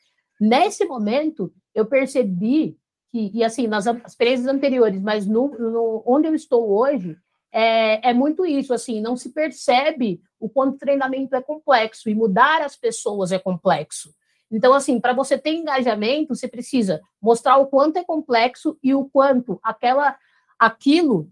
Nesse 0.41 0.87
momento, 0.87 1.53
eu 1.75 1.85
percebi 1.85 2.79
que, 3.11 3.31
e 3.35 3.45
assim, 3.45 3.67
nas 3.67 3.87
experiências 3.87 4.49
anteriores, 4.49 5.01
mas 5.03 5.27
no, 5.27 5.49
no 5.49 6.03
onde 6.07 6.29
eu 6.29 6.35
estou 6.35 6.71
hoje, 6.71 7.17
é, 7.53 8.11
é, 8.11 8.15
muito 8.15 8.47
isso, 8.47 8.73
assim, 8.73 9.01
não 9.01 9.17
se 9.17 9.31
percebe 9.31 10.21
o 10.39 10.49
quanto 10.49 10.77
o 10.77 10.79
treinamento 10.79 11.35
é 11.35 11.43
complexo 11.43 12.09
e 12.09 12.15
mudar 12.15 12.63
as 12.63 12.77
pessoas 12.77 13.33
é 13.33 13.39
complexo. 13.39 14.15
Então, 14.51 14.73
assim, 14.73 15.01
para 15.01 15.13
você 15.13 15.37
ter 15.37 15.51
engajamento, 15.51 16.35
você 16.35 16.49
precisa 16.49 17.01
mostrar 17.21 17.59
o 17.59 17.67
quanto 17.67 17.99
é 17.99 18.05
complexo 18.05 18.79
e 18.83 18.95
o 18.95 19.05
quanto 19.05 19.61
aquela, 19.63 20.17
aquilo 20.59 21.31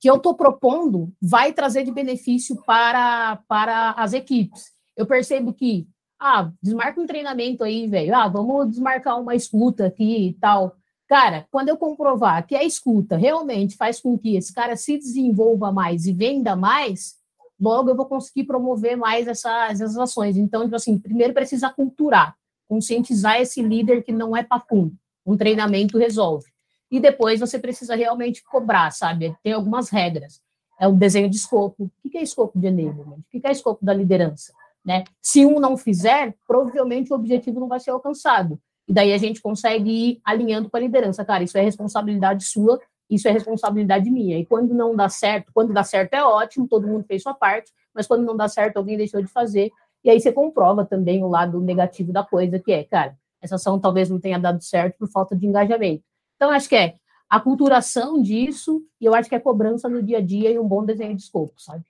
que 0.00 0.10
eu 0.10 0.16
estou 0.16 0.34
propondo 0.34 1.12
vai 1.20 1.52
trazer 1.52 1.84
de 1.84 1.92
benefício 1.92 2.56
para, 2.66 3.36
para 3.48 3.90
as 3.92 4.12
equipes. 4.12 4.72
Eu 4.96 5.06
percebo 5.06 5.52
que, 5.54 5.88
ah, 6.26 6.50
desmarca 6.62 6.98
um 6.98 7.06
treinamento 7.06 7.62
aí, 7.62 7.86
velho. 7.86 8.14
Ah, 8.16 8.26
vamos 8.28 8.70
desmarcar 8.70 9.20
uma 9.20 9.34
escuta 9.34 9.84
aqui 9.86 10.28
e 10.28 10.32
tal. 10.32 10.74
Cara, 11.06 11.46
quando 11.50 11.68
eu 11.68 11.76
comprovar 11.76 12.46
que 12.46 12.56
a 12.56 12.64
escuta 12.64 13.14
realmente 13.14 13.76
faz 13.76 14.00
com 14.00 14.16
que 14.16 14.34
esse 14.34 14.50
cara 14.54 14.74
se 14.74 14.96
desenvolva 14.96 15.70
mais 15.70 16.06
e 16.06 16.14
venda 16.14 16.56
mais, 16.56 17.16
logo 17.60 17.90
eu 17.90 17.94
vou 17.94 18.06
conseguir 18.06 18.44
promover 18.44 18.96
mais 18.96 19.28
essa, 19.28 19.68
essas 19.70 19.98
ações. 19.98 20.38
Então, 20.38 20.64
tipo 20.64 20.74
assim, 20.74 20.98
primeiro 20.98 21.34
precisa 21.34 21.68
culturar, 21.68 22.34
conscientizar 22.66 23.38
esse 23.38 23.60
líder 23.60 24.02
que 24.02 24.10
não 24.10 24.34
é 24.34 24.42
papum, 24.42 24.90
um 25.26 25.36
treinamento 25.36 25.98
resolve. 25.98 26.46
E 26.90 27.00
depois 27.00 27.38
você 27.38 27.58
precisa 27.58 27.94
realmente 27.94 28.42
cobrar, 28.44 28.90
sabe? 28.92 29.36
Tem 29.42 29.52
algumas 29.52 29.90
regras. 29.90 30.40
É 30.80 30.88
o 30.88 30.92
desenho 30.92 31.28
de 31.28 31.36
escopo. 31.36 31.90
O 32.02 32.08
que 32.08 32.16
é 32.16 32.22
escopo 32.22 32.58
de 32.58 32.66
enablement? 32.66 33.18
O 33.18 33.24
que 33.30 33.46
é 33.46 33.52
escopo 33.52 33.84
da 33.84 33.92
liderança? 33.92 34.54
Né? 34.84 35.04
Se 35.22 35.46
um 35.46 35.58
não 35.58 35.76
fizer, 35.76 36.34
provavelmente 36.46 37.12
o 37.12 37.16
objetivo 37.16 37.60
não 37.60 37.68
vai 37.68 37.80
ser 37.80 37.90
alcançado. 37.90 38.60
E 38.86 38.92
daí 38.92 39.12
a 39.12 39.18
gente 39.18 39.40
consegue 39.40 39.90
ir 39.90 40.20
alinhando 40.24 40.68
com 40.68 40.76
a 40.76 40.80
liderança. 40.80 41.24
Cara, 41.24 41.42
isso 41.42 41.56
é 41.56 41.62
responsabilidade 41.62 42.44
sua 42.44 42.78
isso 43.08 43.28
é 43.28 43.30
responsabilidade 43.30 44.10
minha. 44.10 44.38
E 44.38 44.46
quando 44.46 44.74
não 44.74 44.94
dá 44.94 45.08
certo, 45.08 45.52
quando 45.52 45.72
dá 45.72 45.84
certo 45.84 46.14
é 46.14 46.24
ótimo, 46.24 46.66
todo 46.66 46.86
mundo 46.86 47.04
fez 47.04 47.22
sua 47.22 47.34
parte, 47.34 47.72
mas 47.94 48.06
quando 48.06 48.24
não 48.24 48.36
dá 48.36 48.48
certo, 48.48 48.78
alguém 48.78 48.96
deixou 48.96 49.22
de 49.22 49.28
fazer. 49.28 49.70
E 50.02 50.10
aí 50.10 50.20
você 50.20 50.32
comprova 50.32 50.84
também 50.84 51.22
o 51.22 51.28
lado 51.28 51.60
negativo 51.60 52.12
da 52.12 52.24
coisa, 52.24 52.58
que 52.58 52.72
é, 52.72 52.84
cara, 52.84 53.16
essa 53.40 53.56
ação 53.56 53.78
talvez 53.78 54.10
não 54.10 54.18
tenha 54.18 54.38
dado 54.38 54.62
certo 54.62 54.98
por 54.98 55.08
falta 55.08 55.36
de 55.36 55.46
engajamento. 55.46 56.02
Então, 56.36 56.50
acho 56.50 56.68
que 56.68 56.76
é 56.76 56.94
a 57.28 57.40
culturação 57.40 58.20
disso, 58.20 58.82
e 59.00 59.04
eu 59.04 59.14
acho 59.14 59.28
que 59.28 59.34
é 59.34 59.40
cobrança 59.40 59.88
no 59.88 60.02
dia 60.02 60.18
a 60.18 60.20
dia 60.20 60.50
e 60.50 60.58
um 60.58 60.66
bom 60.66 60.84
desenho 60.84 61.14
de 61.14 61.22
escopo, 61.22 61.54
sabe? 61.58 61.84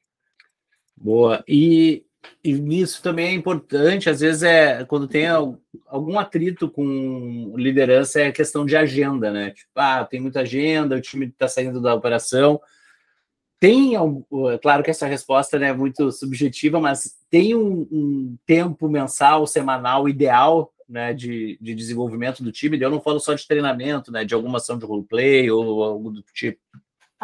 Boa. 0.96 1.42
E 1.48 2.04
e 2.42 2.52
nisso 2.52 3.02
também 3.02 3.28
é 3.28 3.32
importante, 3.32 4.10
às 4.10 4.20
vezes 4.20 4.42
é 4.42 4.84
quando 4.84 5.08
tem 5.08 5.26
algum 5.86 6.18
atrito 6.18 6.68
com 6.68 7.54
liderança, 7.56 8.20
é 8.20 8.32
questão 8.32 8.66
de 8.66 8.76
agenda, 8.76 9.30
né? 9.30 9.50
Tipo, 9.50 9.70
ah, 9.76 10.04
tem 10.04 10.20
muita 10.20 10.40
agenda, 10.40 10.96
o 10.96 11.00
time 11.00 11.26
está 11.26 11.48
saindo 11.48 11.80
da 11.80 11.94
operação. 11.94 12.60
Tem, 13.58 13.94
é 13.96 14.58
claro 14.60 14.82
que 14.82 14.90
essa 14.90 15.06
resposta 15.06 15.58
né, 15.58 15.68
é 15.68 15.72
muito 15.72 16.12
subjetiva, 16.12 16.78
mas 16.78 17.16
tem 17.30 17.54
um, 17.54 17.88
um 17.90 18.36
tempo 18.44 18.88
mensal, 18.88 19.46
semanal 19.46 20.06
ideal 20.06 20.70
né, 20.88 21.14
de, 21.14 21.58
de 21.60 21.74
desenvolvimento 21.74 22.42
do 22.42 22.52
time. 22.52 22.78
Eu 22.78 22.90
não 22.90 23.00
falo 23.00 23.18
só 23.18 23.32
de 23.32 23.46
treinamento, 23.46 24.12
né, 24.12 24.24
de 24.24 24.34
alguma 24.34 24.58
ação 24.58 24.78
de 24.78 24.84
roleplay 24.84 25.50
ou 25.50 25.82
algo 25.82 26.10
do 26.10 26.22
tipo. 26.34 26.60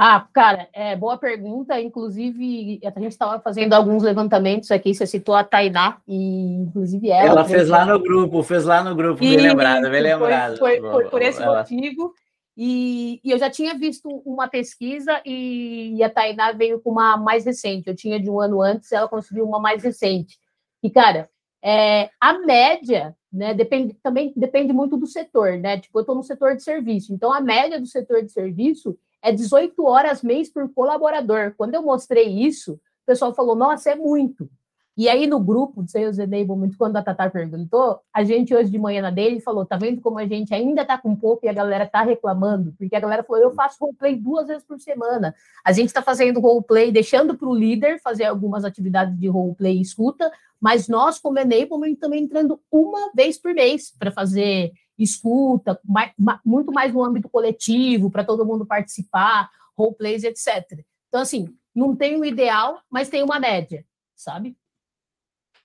Ah, 0.03 0.27
cara, 0.33 0.67
é 0.73 0.97
boa 0.97 1.19
pergunta. 1.19 1.79
Inclusive, 1.79 2.81
a 2.83 3.01
gente 3.01 3.13
estava 3.13 3.39
fazendo 3.39 3.75
alguns 3.75 4.03
levantamentos 4.03 4.71
aqui. 4.71 4.95
Você 4.95 5.07
citou 5.07 5.35
a 5.35 5.45
Tainá, 5.45 5.99
e 6.09 6.55
inclusive 6.55 7.11
ela. 7.11 7.33
Ela 7.33 7.45
fez 7.45 7.69
lá 7.69 7.85
no 7.85 7.99
grupo, 7.99 8.43
fez 8.43 8.65
lá 8.65 8.83
no 8.83 8.95
grupo, 8.95 9.21
bem 9.21 9.37
lembrada, 9.37 9.91
bem 9.91 10.01
lembrada. 10.01 10.57
Foi, 10.57 10.81
foi, 10.81 11.05
por 11.11 11.21
esse 11.21 11.43
ela... 11.43 11.59
motivo. 11.59 12.15
E, 12.57 13.21
e, 13.23 13.31
eu 13.31 13.39
já 13.39 13.51
tinha 13.51 13.75
visto 13.75 14.09
uma 14.25 14.49
pesquisa 14.49 15.21
e, 15.23 15.95
e, 15.95 16.03
a 16.03 16.09
Tainá 16.09 16.53
veio 16.53 16.81
com 16.81 16.93
uma 16.93 17.19
mais 17.19 17.45
recente. 17.45 17.87
Eu 17.87 17.95
tinha 17.95 18.19
de 18.19 18.31
um 18.31 18.41
ano 18.41 18.63
antes, 18.63 18.91
ela 18.93 19.07
conseguiu 19.07 19.45
uma 19.45 19.61
mais 19.61 19.83
recente. 19.85 20.39
E, 20.83 20.89
cara, 20.89 21.29
é, 21.63 22.09
a 22.19 22.39
média, 22.39 23.15
né, 23.31 23.53
depende, 23.53 23.93
também 24.03 24.33
depende 24.35 24.73
muito 24.73 24.97
do 24.97 25.07
setor, 25.07 25.59
né? 25.59 25.79
Tipo, 25.79 25.99
eu 25.99 26.01
estou 26.01 26.15
no 26.15 26.23
setor 26.23 26.57
de 26.57 26.63
serviço, 26.63 27.13
então 27.13 27.31
a 27.31 27.41
média 27.41 27.79
do 27.79 27.87
setor 27.87 28.23
de 28.23 28.33
serviço 28.33 28.97
é 29.23 29.33
18 29.33 29.85
horas 29.85 30.23
mês 30.23 30.49
por 30.49 30.69
colaborador. 30.73 31.55
Quando 31.57 31.75
eu 31.75 31.83
mostrei 31.83 32.29
isso, 32.29 32.75
o 32.75 33.07
pessoal 33.07 33.35
falou: 33.35 33.55
nossa, 33.55 33.91
é 33.91 33.97
muito. 33.97 34.49
E 34.97 35.09
aí, 35.09 35.27
no 35.27 35.41
grupo 35.41 35.83
do 35.83 35.91
Sales 35.91 36.19
Enablement, 36.19 36.73
quando 36.77 36.97
a 36.97 37.03
Tatá 37.03 37.31
perguntou, 37.31 38.01
a 38.13 38.23
gente 38.23 38.55
hoje 38.55 38.71
de 38.71 38.79
manhã 38.79 39.01
na 39.01 39.11
dele 39.11 39.41
falou: 39.41 39.65
tá 39.65 39.77
vendo 39.77 40.01
como 40.01 40.19
a 40.19 40.27
gente 40.27 40.53
ainda 40.53 40.85
tá 40.85 40.99
com 40.99 41.17
pouco 41.17 41.47
e 41.47 41.49
a 41.49 41.53
galera 41.53 41.87
tá 41.87 42.03
reclamando? 42.03 42.75
Porque 42.77 42.95
a 42.95 43.01
galera 43.01 43.23
falou: 43.23 43.43
eu 43.43 43.51
faço 43.53 43.79
roleplay 43.81 44.17
duas 44.17 44.49
vezes 44.49 44.63
por 44.63 44.79
semana. 44.79 45.35
A 45.65 45.73
gente 45.73 45.87
está 45.87 46.03
fazendo 46.03 46.41
roleplay, 46.41 46.93
deixando 46.93 47.35
para 47.35 47.49
o 47.49 47.55
líder 47.55 47.99
fazer 48.01 48.25
algumas 48.25 48.65
atividades 48.65 49.19
de 49.19 49.27
roleplay 49.27 49.79
e 49.79 49.81
escuta, 49.81 50.31
mas 50.61 50.87
nós, 50.89 51.19
como 51.19 51.39
Enablement, 51.39 51.95
também 51.97 52.25
entrando 52.25 52.61
uma 52.71 53.11
vez 53.15 53.39
por 53.39 53.55
mês 53.55 53.95
para 53.99 54.11
fazer 54.11 54.73
escuta, 55.03 55.81
mais, 55.85 56.13
muito 56.45 56.73
mais 56.73 56.93
no 56.93 57.03
âmbito 57.03 57.29
coletivo, 57.29 58.11
para 58.11 58.25
todo 58.25 58.45
mundo 58.45 58.67
participar, 58.67 59.51
roleplays, 59.77 60.25
etc. 60.25 60.85
Então, 61.09 61.23
assim, 61.23 61.49
não 61.75 61.97
tem 61.97 62.21
o 62.21 62.25
ideal, 62.25 62.81
mas 62.91 63.09
tem 63.09 63.23
uma 63.23 63.41
média, 63.41 63.85
sabe? 64.15 64.57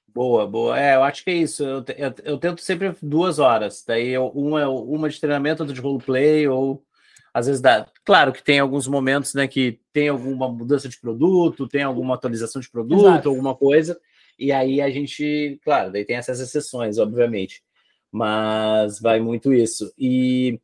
Boa, 0.08 0.48
boa. 0.48 0.80
É, 0.80 0.95
eu 0.95 1.04
acho 1.04 1.24
que 1.24 1.30
é 1.30 1.34
isso. 1.34 1.63
Eu, 1.63 1.84
eu, 1.98 2.13
eu 2.24 2.38
tento 2.38 2.62
sempre 2.62 2.95
duas 3.02 3.38
horas. 3.38 3.84
Daí 3.86 4.10
eu, 4.10 4.28
uma, 4.28 4.69
uma 4.69 5.10
de 5.10 5.19
treinamento, 5.19 5.62
outra 5.62 5.76
de 5.76 5.82
roleplay, 5.82 6.48
ou 6.48 6.82
às 7.34 7.48
vezes 7.48 7.62
dá. 7.62 7.86
Claro 8.06 8.32
que 8.32 8.41
tem 8.41 8.60
alguns 8.60 8.88
momentos 8.88 9.34
né, 9.34 9.45
que 9.45 9.82
tem 9.91 10.08
alguma 10.08 10.48
mudança 10.50 10.88
de 10.88 10.98
produto, 10.98 11.67
tem 11.67 11.84
alguma 11.84 12.15
atualização 12.15 12.62
de 12.62 12.71
produto, 12.71 13.08
Exato. 13.08 13.28
alguma 13.28 13.54
coisa. 13.54 14.00
E 14.39 14.54
aí 14.54 14.80
a 14.80 14.89
gente, 14.89 15.60
claro, 15.65 15.91
daí 15.91 16.06
tem 16.06 16.15
essas 16.15 16.39
exceções, 16.39 16.98
obviamente 16.98 17.62
mas 18.15 18.97
vai 19.01 19.19
muito 19.19 19.54
isso. 19.54 19.93
E 19.97 20.58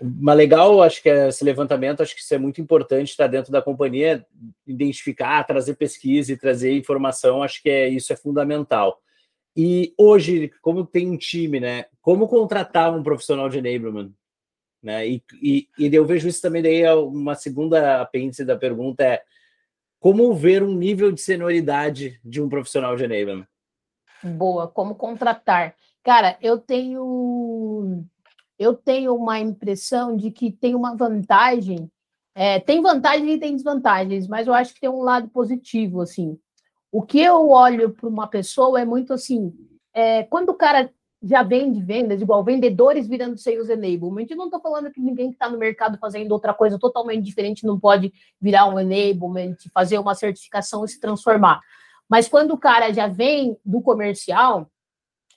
mas 0.00 0.34
legal, 0.34 0.82
acho 0.82 1.02
que 1.02 1.10
esse 1.10 1.44
levantamento, 1.44 2.02
acho 2.02 2.14
que 2.14 2.22
isso 2.22 2.34
é 2.34 2.38
muito 2.38 2.58
importante 2.58 3.10
estar 3.10 3.26
dentro 3.26 3.52
da 3.52 3.60
companhia, 3.60 4.26
identificar, 4.66 5.44
trazer 5.44 5.74
pesquisa 5.74 6.32
e 6.32 6.38
trazer 6.38 6.72
informação, 6.72 7.42
acho 7.42 7.62
que 7.62 7.68
é, 7.68 7.88
isso 7.90 8.10
é 8.14 8.16
fundamental. 8.16 8.98
E 9.54 9.92
hoje, 9.98 10.50
como 10.62 10.86
tem 10.86 11.10
um 11.10 11.18
time, 11.18 11.60
né? 11.60 11.84
Como 12.00 12.26
contratar 12.26 12.96
um 12.96 13.02
profissional 13.02 13.50
de 13.50 13.58
enablement? 13.58 14.10
Né? 14.82 15.06
E, 15.06 15.22
e, 15.42 15.68
e 15.78 15.94
eu 15.94 16.06
vejo 16.06 16.26
isso 16.28 16.40
também 16.40 16.62
daí, 16.62 16.80
é 16.80 16.94
uma 16.94 17.34
segunda 17.34 18.00
apêndice 18.00 18.42
da 18.42 18.56
pergunta 18.56 19.04
é 19.04 19.22
como 20.00 20.34
ver 20.34 20.62
um 20.62 20.74
nível 20.74 21.12
de 21.12 21.20
senioridade 21.20 22.18
de 22.24 22.40
um 22.40 22.48
profissional 22.48 22.96
de 22.96 23.04
enablement? 23.04 23.46
Boa, 24.22 24.66
como 24.66 24.94
contratar. 24.94 25.76
Cara, 26.04 26.36
eu 26.42 26.58
tenho 26.58 28.04
eu 28.58 28.74
tenho 28.74 29.14
uma 29.16 29.40
impressão 29.40 30.16
de 30.16 30.30
que 30.30 30.52
tem 30.52 30.74
uma 30.74 30.96
vantagem 30.96 31.90
É, 32.36 32.60
tem 32.60 32.82
vantagens 32.82 33.30
e 33.34 33.38
tem 33.38 33.54
desvantagens, 33.56 34.28
mas 34.28 34.46
eu 34.48 34.54
acho 34.54 34.74
que 34.74 34.80
tem 34.80 34.90
um 34.90 35.02
lado 35.02 35.28
positivo, 35.30 36.00
assim. 36.02 36.38
O 36.92 37.02
que 37.02 37.20
eu 37.20 37.48
olho 37.50 37.90
para 37.94 38.08
uma 38.08 38.28
pessoa 38.28 38.80
é 38.80 38.84
muito 38.86 39.12
assim, 39.14 39.52
é, 39.94 40.24
quando 40.24 40.50
o 40.50 40.54
cara 40.54 40.90
já 41.22 41.42
vende 41.44 41.82
vendas, 41.82 42.20
igual 42.22 42.44
vendedores 42.44 43.08
virando 43.08 43.38
sales 43.38 43.68
enablement. 43.70 44.26
Eu 44.30 44.36
não 44.36 44.46
estou 44.46 44.60
falando 44.60 44.90
que 44.92 45.00
ninguém 45.00 45.28
que 45.30 45.36
está 45.36 45.48
no 45.50 45.58
mercado 45.58 45.98
fazendo 45.98 46.32
outra 46.32 46.54
coisa 46.54 46.78
totalmente 46.78 47.24
diferente 47.24 47.66
não 47.66 47.80
pode 47.80 48.12
virar 48.40 48.66
um 48.66 48.78
enablement, 48.80 49.56
fazer 49.72 49.98
uma 49.98 50.14
certificação 50.14 50.84
e 50.84 50.88
se 50.88 51.00
transformar. 51.00 51.60
Mas 52.08 52.28
quando 52.28 52.52
o 52.52 52.58
cara 52.58 52.92
já 52.92 53.08
vem 53.08 53.56
do 53.64 53.80
comercial, 53.80 54.70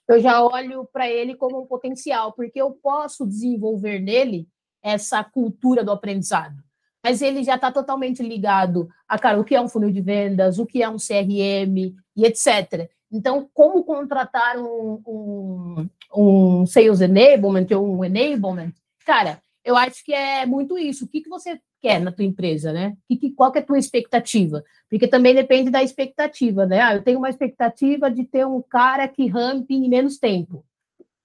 eu 0.08 0.20
já 0.20 0.41
olho 0.41 0.88
para 0.91 1.10
ele 1.10 1.36
como 1.36 1.62
um 1.62 1.65
potencial, 1.65 2.32
porque 2.34 2.62
eu 2.62 2.72
posso 2.72 3.26
desenvolver 3.26 4.00
nele 4.00 4.48
essa 4.82 5.24
cultura 5.24 5.84
do 5.84 5.91
aprendizado. 5.91 6.56
Mas 7.04 7.22
ele 7.22 7.43
já 7.43 7.56
está 7.56 7.72
totalmente 7.72 8.24
ligado 8.24 8.89
a, 9.08 9.17
cara, 9.17 9.39
o 9.39 9.43
que 9.43 9.56
é 9.56 9.62
um 9.62 9.70
funil 9.70 9.91
de 9.91 10.02
vendas, 10.02 10.60
o 10.60 10.65
que 10.65 10.82
é 10.82 10.89
um 10.89 10.98
CRM 10.98 11.96
e 12.15 12.26
etc. 12.26 12.89
Então, 13.12 13.50
como 13.54 13.84
contratar 13.84 14.58
um, 14.58 15.02
um, 15.06 15.89
um 16.15 16.65
sales 16.65 17.02
enablement 17.02 17.67
ou 17.76 17.98
um 17.98 18.04
enablement? 18.04 18.74
Cara, 19.06 19.41
eu 19.63 19.78
acho 19.78 20.04
que 20.04 20.13
é 20.13 20.46
muito 20.46 20.78
isso. 20.78 21.06
O 21.06 21.08
que, 21.08 21.22
que 21.22 21.30
você 21.30 21.60
quer 21.82 22.00
na 22.00 22.12
tua 22.12 22.26
empresa, 22.26 22.72
né? 22.72 22.96
Que, 23.08 23.16
que, 23.16 23.32
qual 23.32 23.52
que 23.52 23.60
é 23.60 23.62
a 23.62 23.66
tua 23.66 23.78
expectativa? 23.78 24.63
Porque 24.90 25.08
também 25.08 25.36
depende 25.36 25.70
da 25.70 25.84
expectativa, 25.84 26.66
né? 26.66 26.82
Ah, 26.82 26.96
eu 26.96 27.04
tenho 27.04 27.18
uma 27.18 27.30
expectativa 27.30 28.10
de 28.10 28.24
ter 28.24 28.46
um 28.46 28.62
cara 28.62 29.08
que 29.08 29.28
rampe 29.28 29.74
em 29.74 29.90
menos 29.90 30.18
tempo. 30.18 30.66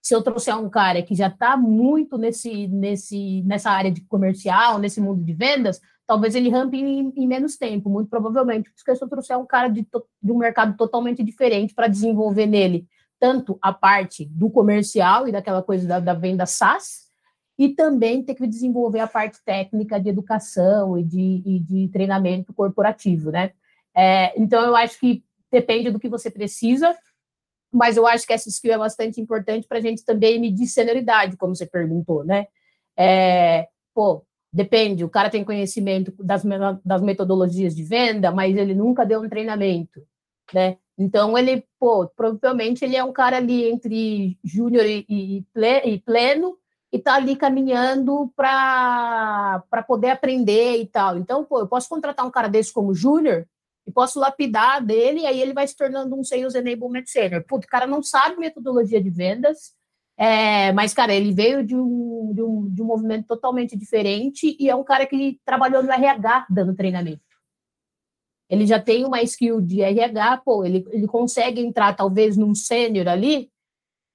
Se 0.01 0.15
eu 0.15 0.23
trouxer 0.23 0.57
um 0.57 0.69
cara 0.69 1.03
que 1.03 1.15
já 1.15 1.29
está 1.29 1.57
muito 1.57 2.19
nesse, 2.19 2.67
nesse, 2.67 3.43
nessa 3.43 3.71
área 3.71 3.91
de 3.91 4.01
comercial, 4.03 4.79
nesse 4.79 5.01
mundo 5.01 5.23
de 5.23 5.33
vendas, 5.33 5.81
talvez 6.07 6.35
ele 6.35 6.51
rampe 6.51 6.77
em, 6.77 7.13
em, 7.17 7.27
menos 7.27 7.57
tempo, 7.57 7.89
muito 7.89 8.11
provavelmente, 8.11 8.71
porque 8.71 8.97
se 8.97 9.03
eu 9.05 9.09
trouxer 9.09 9.39
um 9.39 9.47
cara 9.47 9.69
de, 9.69 9.87
de 10.23 10.33
um 10.33 10.39
mercado 10.39 10.77
totalmente 10.77 11.23
diferente 11.23 11.73
para 11.73 11.87
desenvolver 11.87 12.47
nele 12.47 12.87
tanto 13.23 13.57
a 13.63 13.73
parte 13.73 14.25
do 14.25 14.51
comercial 14.51 15.29
e 15.29 15.33
daquela 15.33 15.63
coisa 15.63 15.87
da, 15.87 16.01
da, 16.01 16.13
venda 16.13 16.45
SaaS, 16.45 17.02
e 17.65 17.75
também 17.77 18.25
ter 18.25 18.35
que 18.35 18.47
desenvolver 18.47 18.99
a 18.99 19.07
parte 19.07 19.39
técnica 19.45 20.01
de 20.01 20.09
educação 20.09 20.99
e 20.99 21.05
de, 21.05 21.43
e 21.47 21.61
de 21.61 21.89
treinamento 21.93 22.53
corporativo, 22.53 23.31
né? 23.31 23.53
É, 23.95 24.33
então, 24.41 24.65
eu 24.65 24.75
acho 24.75 24.99
que 24.99 25.23
depende 25.51 25.91
do 25.91 26.01
que 26.01 26.09
você 26.09 26.29
precisa, 26.29 26.97
mas 27.73 27.97
eu 27.97 28.05
acho 28.05 28.27
que 28.27 28.33
essa 28.33 28.49
skill 28.49 28.73
é 28.73 28.79
bastante 28.79 29.21
importante 29.21 29.69
para 29.69 29.79
a 29.79 29.81
gente 29.81 30.05
também 30.05 30.41
medir 30.41 30.67
senioridade, 30.67 31.37
como 31.37 31.55
você 31.55 31.65
perguntou, 31.65 32.25
né? 32.25 32.47
É, 32.97 33.69
pô, 33.95 34.25
Depende, 34.55 35.03
o 35.03 35.09
cara 35.09 35.31
tem 35.31 35.43
conhecimento 35.43 36.13
das, 36.23 36.43
das 36.85 37.01
metodologias 37.01 37.75
de 37.75 37.83
venda, 37.83 38.31
mas 38.31 38.55
ele 38.55 38.75
nunca 38.75 39.07
deu 39.07 39.23
um 39.23 39.29
treinamento, 39.29 40.03
né? 40.53 40.77
Então, 40.99 41.39
ele, 41.39 41.65
pô, 41.81 42.07
provavelmente 42.07 42.85
ele 42.85 42.95
é 42.95 43.03
um 43.03 43.15
cara 43.15 43.39
ali 43.39 43.65
entre 43.65 44.39
júnior 44.45 44.85
e, 44.85 45.07
e, 45.09 45.99
pleno 46.05 46.59
e 46.93 46.99
tá 46.99 47.15
ali 47.15 47.35
caminhando 47.35 48.31
para 48.37 49.63
poder 49.87 50.11
aprender 50.11 50.77
e 50.77 50.87
tal. 50.87 51.17
Então, 51.17 51.43
pô, 51.43 51.61
eu 51.61 51.67
posso 51.67 51.89
contratar 51.89 52.27
um 52.27 52.31
cara 52.31 52.49
desse 52.49 52.73
como 52.73 52.95
júnior 52.95 53.47
e 53.87 53.91
posso 53.91 54.21
lapidar 54.21 54.85
dele, 54.85 55.21
e 55.21 55.27
aí 55.27 55.41
ele 55.41 55.55
vai 55.55 55.67
se 55.67 55.77
tornando 55.77 56.15
um 56.15 56.23
Sales 56.23 56.55
Enablement 56.55 57.05
Senior. 57.07 57.43
Putz, 57.45 57.65
o 57.65 57.69
cara 57.69 57.87
não 57.87 58.03
sabe 58.03 58.37
metodologia 58.37 59.03
de 59.03 59.11
vendas, 59.11 59.73
é, 60.19 60.71
mas, 60.73 60.93
cara, 60.93 61.15
ele 61.15 61.33
veio 61.33 61.65
de 61.65 61.75
um, 61.75 62.33
de, 62.35 62.43
um, 62.43 62.69
de 62.69 62.83
um 62.83 62.87
movimento 62.87 63.27
totalmente 63.27 63.77
diferente 63.77 64.55
e 64.61 64.69
é 64.69 64.77
um 64.77 64.85
cara 64.85 65.07
que 65.07 65.41
trabalhou 65.45 65.83
no 65.83 65.91
RH 65.91 66.47
dando 66.51 66.77
treinamento. 66.77 67.23
Ele 68.51 68.67
já 68.67 68.79
tem 68.79 69.07
uma 69.07 69.23
skill 69.23 69.63
de 69.63 69.81
RH, 69.81 70.43
pô, 70.45 70.63
ele, 70.63 70.85
ele 70.91 71.07
consegue 71.07 71.63
entrar 71.63 71.97
talvez 71.97 72.37
num 72.37 72.55
sênior 72.55 73.09
ali 73.09 73.51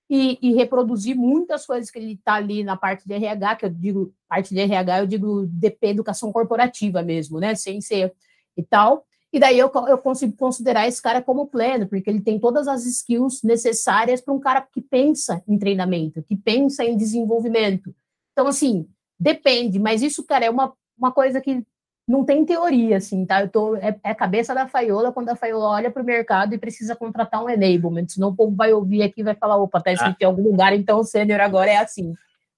e, 0.09 0.37
e, 0.41 0.53
reproduzir 0.53 1.15
muitas 1.15 1.65
coisas 1.65 1.91
que 1.91 1.99
ele 1.99 2.13
está 2.13 2.35
ali 2.35 2.63
na 2.63 2.77
parte 2.77 3.05
de 3.05 3.13
RH, 3.13 3.55
que 3.57 3.65
eu 3.65 3.69
digo, 3.69 4.13
parte 4.27 4.53
de 4.53 4.59
RH, 4.61 4.99
eu 4.99 5.07
digo 5.07 5.45
DP, 5.47 5.87
educação 5.87 6.31
corporativa 6.31 7.01
mesmo, 7.03 7.39
né? 7.39 7.55
Sem 7.55 7.81
ser 7.81 8.13
e 8.55 8.63
tal. 8.63 9.05
E 9.31 9.39
daí 9.39 9.59
eu, 9.59 9.69
eu 9.87 9.97
consigo 9.97 10.35
considerar 10.37 10.87
esse 10.87 11.01
cara 11.01 11.21
como 11.21 11.47
pleno, 11.47 11.87
porque 11.87 12.09
ele 12.09 12.21
tem 12.21 12.39
todas 12.39 12.67
as 12.67 12.85
skills 12.85 13.43
necessárias 13.43 14.21
para 14.21 14.33
um 14.33 14.39
cara 14.39 14.61
que 14.61 14.81
pensa 14.81 15.43
em 15.47 15.59
treinamento, 15.59 16.23
que 16.23 16.35
pensa 16.35 16.85
em 16.85 16.95
desenvolvimento. 16.95 17.93
Então, 18.31 18.47
assim, 18.47 18.87
depende, 19.19 19.79
mas 19.79 20.01
isso, 20.01 20.23
cara, 20.23 20.45
é 20.45 20.49
uma, 20.49 20.73
uma 20.97 21.11
coisa 21.11 21.41
que 21.41 21.65
não 22.07 22.23
tem 22.23 22.45
teoria, 22.45 22.97
assim, 22.97 23.25
tá? 23.25 23.41
Eu 23.41 23.49
tô, 23.49 23.75
é, 23.75 23.99
é 24.01 24.11
a 24.11 24.15
cabeça 24.15 24.55
da 24.55 24.67
Faiola 24.67 25.11
quando 25.11 25.29
a 25.29 25.35
Faiola 25.35 25.67
olha 25.67 25.91
para 25.91 26.01
o 26.01 26.05
mercado 26.05 26.53
e 26.55 26.57
precisa 26.57 26.95
contratar 26.95 27.43
um 27.43 27.49
enablement, 27.49 28.07
senão 28.07 28.29
o 28.29 28.35
povo 28.35 28.55
vai 28.55 28.71
ouvir 28.71 29.03
aqui 29.03 29.19
e 29.19 29.23
vai 29.23 29.35
falar, 29.35 29.57
opa, 29.57 29.81
tá 29.81 29.91
escrito 29.91 30.15
ah. 30.21 30.23
em 30.23 30.25
algum 30.25 30.43
lugar, 30.43 30.73
então 30.73 30.99
o 30.99 31.03
sênior 31.03 31.41
agora 31.41 31.69
é 31.69 31.77
assim. 31.77 32.13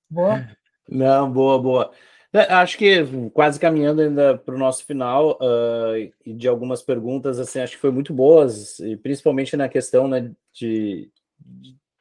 Boa? 0.07 0.47
Não, 0.87 1.31
boa, 1.31 1.59
boa. 1.59 1.91
É, 2.31 2.41
acho 2.53 2.77
que 2.77 3.03
quase 3.33 3.59
caminhando 3.59 4.01
ainda 4.01 4.37
para 4.37 4.53
o 4.53 4.57
nosso 4.57 4.85
final 4.85 5.37
uh, 5.41 5.97
e 6.23 6.33
de 6.33 6.47
algumas 6.47 6.83
perguntas, 6.83 7.39
assim, 7.39 7.59
acho 7.59 7.73
que 7.73 7.81
foi 7.81 7.91
muito 7.91 8.13
boas, 8.13 8.79
e 8.79 8.95
principalmente 8.95 9.57
na 9.57 9.67
questão 9.67 10.07
né, 10.07 10.31
de, 10.53 11.09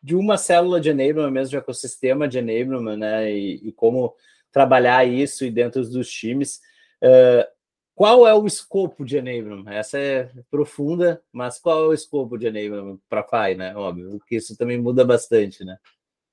de 0.03 0.15
uma 0.15 0.37
célula 0.37 0.81
de 0.81 0.91
enablement 0.91 1.31
mesmo, 1.31 1.51
de 1.51 1.57
ecossistema 1.57 2.29
de 2.29 2.39
enablement, 2.39 2.97
né, 2.97 3.33
e, 3.33 3.69
e 3.69 3.73
como 3.73 4.15
trabalhar 4.53 5.07
isso 5.07 5.47
e 5.47 5.51
dentro 5.51 5.83
dos 5.83 6.11
times. 6.11 6.61
Uh, 7.03 7.47
qual 7.95 8.27
é 8.29 8.33
o 8.35 8.47
escopo 8.47 9.05
de 9.05 9.17
enablement? 9.17 9.65
Essa 9.73 9.99
é 9.99 10.31
profunda, 10.51 11.21
mas 11.33 11.59
qual 11.59 11.85
é 11.85 11.87
o 11.89 11.93
escopo 11.93 12.39
de 12.39 12.47
enablement 12.47 12.99
para 13.09 13.23
a 13.23 13.25
FAI, 13.25 13.55
né? 13.57 13.75
Óbvio, 13.75 14.11
porque 14.11 14.37
isso 14.37 14.57
também 14.57 14.81
muda 14.81 15.05
bastante, 15.05 15.65
né? 15.65 15.77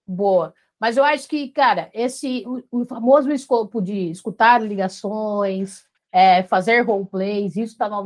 Boa. 0.07 0.53
Mas 0.79 0.97
eu 0.97 1.03
acho 1.03 1.27
que, 1.27 1.47
cara, 1.49 1.89
esse 1.93 2.43
o, 2.45 2.81
o 2.81 2.85
famoso 2.85 3.31
escopo 3.31 3.81
de 3.81 4.11
escutar 4.11 4.61
ligações, 4.61 5.83
é, 6.11 6.43
fazer 6.43 6.81
roleplays, 6.81 7.57
isso 7.57 7.73
está 7.73 7.89
no, 7.89 8.03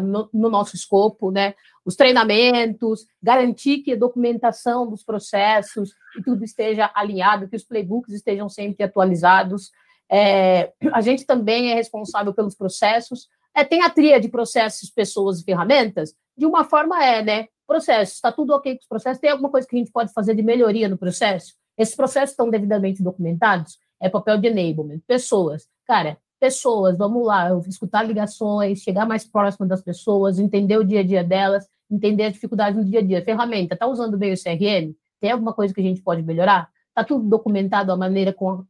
no, 0.00 0.28
no, 0.32 0.50
nosso 0.50 0.74
escopo, 0.74 1.30
né? 1.30 1.54
Os 1.84 1.94
treinamentos, 1.96 3.06
garantir 3.22 3.78
que 3.78 3.92
a 3.92 3.96
documentação 3.96 4.86
dos 4.86 5.02
processos 5.02 5.94
e 6.18 6.22
tudo 6.22 6.44
esteja 6.44 6.90
alinhado, 6.94 7.48
que 7.48 7.56
os 7.56 7.64
playbooks 7.64 8.12
estejam 8.12 8.48
sempre 8.48 8.84
atualizados. 8.84 9.70
É, 10.10 10.72
a 10.92 11.00
gente 11.00 11.24
também 11.24 11.72
é 11.72 11.74
responsável 11.74 12.32
pelos 12.32 12.54
processos. 12.54 13.28
É, 13.54 13.64
tem 13.64 13.82
a 13.82 13.90
tria 13.90 14.20
de 14.20 14.28
processos, 14.28 14.90
pessoas 14.90 15.40
e 15.40 15.44
ferramentas? 15.44 16.14
De 16.36 16.46
uma 16.46 16.64
forma 16.64 17.02
é, 17.02 17.22
né? 17.22 17.48
Processos, 17.66 18.14
está 18.14 18.30
tudo 18.30 18.54
ok 18.54 18.74
com 18.74 18.80
os 18.80 18.88
processos? 18.88 19.18
Tem 19.18 19.30
alguma 19.30 19.50
coisa 19.50 19.66
que 19.66 19.74
a 19.74 19.78
gente 19.78 19.90
pode 19.90 20.12
fazer 20.12 20.34
de 20.34 20.42
melhoria 20.42 20.88
no 20.88 20.96
processo? 20.96 21.54
Esses 21.76 21.94
processos 21.94 22.30
estão 22.30 22.48
devidamente 22.48 23.02
documentados? 23.02 23.78
É 24.00 24.08
papel 24.08 24.38
de 24.38 24.48
enablement. 24.48 25.00
Pessoas. 25.06 25.66
Cara, 25.86 26.18
pessoas, 26.38 26.96
vamos 26.96 27.26
lá, 27.26 27.50
escutar 27.66 28.02
ligações, 28.02 28.80
chegar 28.80 29.06
mais 29.06 29.24
próximo 29.24 29.66
das 29.66 29.82
pessoas, 29.82 30.38
entender 30.38 30.78
o 30.78 30.84
dia 30.84 31.00
a 31.00 31.02
dia 31.02 31.24
delas, 31.24 31.66
entender 31.90 32.24
a 32.24 32.30
dificuldade 32.30 32.76
no 32.76 32.84
dia 32.84 33.00
a 33.00 33.02
dia. 33.02 33.24
Ferramenta, 33.24 33.74
está 33.74 33.86
usando 33.86 34.16
bem 34.18 34.32
o 34.32 34.36
CRM? 34.36 34.94
Tem 35.20 35.30
alguma 35.30 35.52
coisa 35.52 35.72
que 35.72 35.80
a 35.80 35.84
gente 35.84 36.02
pode 36.02 36.22
melhorar? 36.22 36.68
Está 36.88 37.04
tudo 37.04 37.28
documentado 37.28 37.92
a 37.92 37.96
maneira 37.96 38.32
como, 38.32 38.66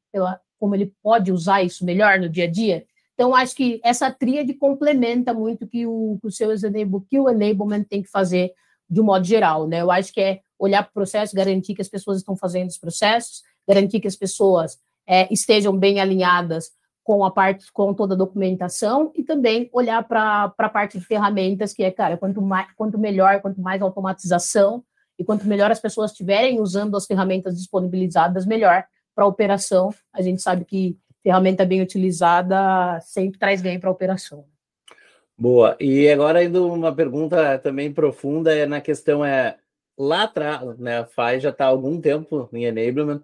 como 0.59 0.75
ele 0.75 0.93
pode 1.03 1.33
usar 1.33 1.63
isso 1.63 1.85
melhor 1.85 2.19
no 2.19 2.29
dia 2.29 2.45
a 2.45 2.51
dia? 2.51 2.85
Então, 3.15 3.35
acho 3.35 3.57
que 3.57 3.81
essa 3.83 4.11
tríade 4.11 4.53
complementa 4.55 5.33
muito 5.33 5.67
que 5.67 5.87
o, 5.87 6.19
que 6.21 6.27
o 6.27 6.31
seu 6.31 6.51
que 7.09 7.19
o 7.19 7.31
enablement 7.31 7.85
tem 7.85 8.03
que 8.03 8.11
fazer 8.11 8.53
de 8.89 9.01
um 9.01 9.05
modo 9.05 9.25
geral, 9.25 9.67
né? 9.67 9.81
Eu 9.81 9.91
acho 9.91 10.13
que 10.13 10.21
é 10.21 10.41
olhar 10.59 10.83
para 10.83 10.91
o 10.91 10.95
processo, 10.95 11.35
garantir 11.35 11.75
que 11.75 11.83
as 11.83 11.89
pessoas 11.89 12.19
estão 12.19 12.37
fazendo 12.37 12.69
os 12.69 12.79
processos, 12.79 13.43
garantir 13.67 14.01
que 14.01 14.09
as 14.09 14.17
pessoas 14.17 14.79
é, 15.07 15.33
estejam 15.33 15.77
bem 15.77 15.99
alinhadas 15.99 16.71
com 17.03 17.25
a 17.25 17.31
parte, 17.31 17.71
com 17.73 17.95
toda 17.95 18.15
a 18.15 18.19
documentação 18.19 19.13
e 19.15 19.23
também 19.23 19.71
olhar 19.73 20.03
para 20.07 20.53
a 20.59 20.69
parte 20.69 20.99
de 20.99 21.05
ferramentas, 21.05 21.73
que 21.73 21.85
é, 21.85 21.91
cara, 21.91 22.17
quanto, 22.17 22.43
mais, 22.43 22.69
quanto 22.75 22.99
melhor, 22.99 23.41
quanto 23.41 23.61
mais 23.61 23.81
automatização 23.81 24.85
e 25.19 25.25
quanto 25.25 25.47
melhor 25.47 25.71
as 25.71 25.81
pessoas 25.81 26.11
estiverem 26.11 26.61
usando 26.61 26.97
as 26.97 27.07
ferramentas 27.07 27.57
disponibilizadas, 27.57 28.45
melhor 28.45 28.85
para 29.17 29.25
a 29.25 29.29
operação. 29.29 29.93
A 30.13 30.21
gente 30.21 30.43
sabe 30.43 30.67
que 30.67 30.99
ferramenta 31.23 31.65
bem 31.65 31.81
utilizada 31.81 33.01
sempre 33.01 33.39
traz 33.39 33.63
bem 33.63 33.81
para 33.81 33.89
a 33.89 33.93
operação. 33.93 34.45
Boa. 35.37 35.75
E 35.81 36.09
agora 36.09 36.45
indo 36.45 36.71
uma 36.71 36.95
pergunta 36.95 37.59
também 37.59 37.93
profunda 37.93 38.55
é 38.55 38.67
na 38.67 38.81
questão 38.81 39.25
é 39.25 39.59
lá 39.99 40.25
atrás, 40.25 40.79
né? 40.79 40.99
A 40.99 41.07
FAI 41.07 41.41
já 41.41 41.49
está 41.51 41.65
há 41.65 41.69
algum 41.69 42.01
tempo 42.01 42.49
em 42.53 42.65
enablement. 42.65 43.23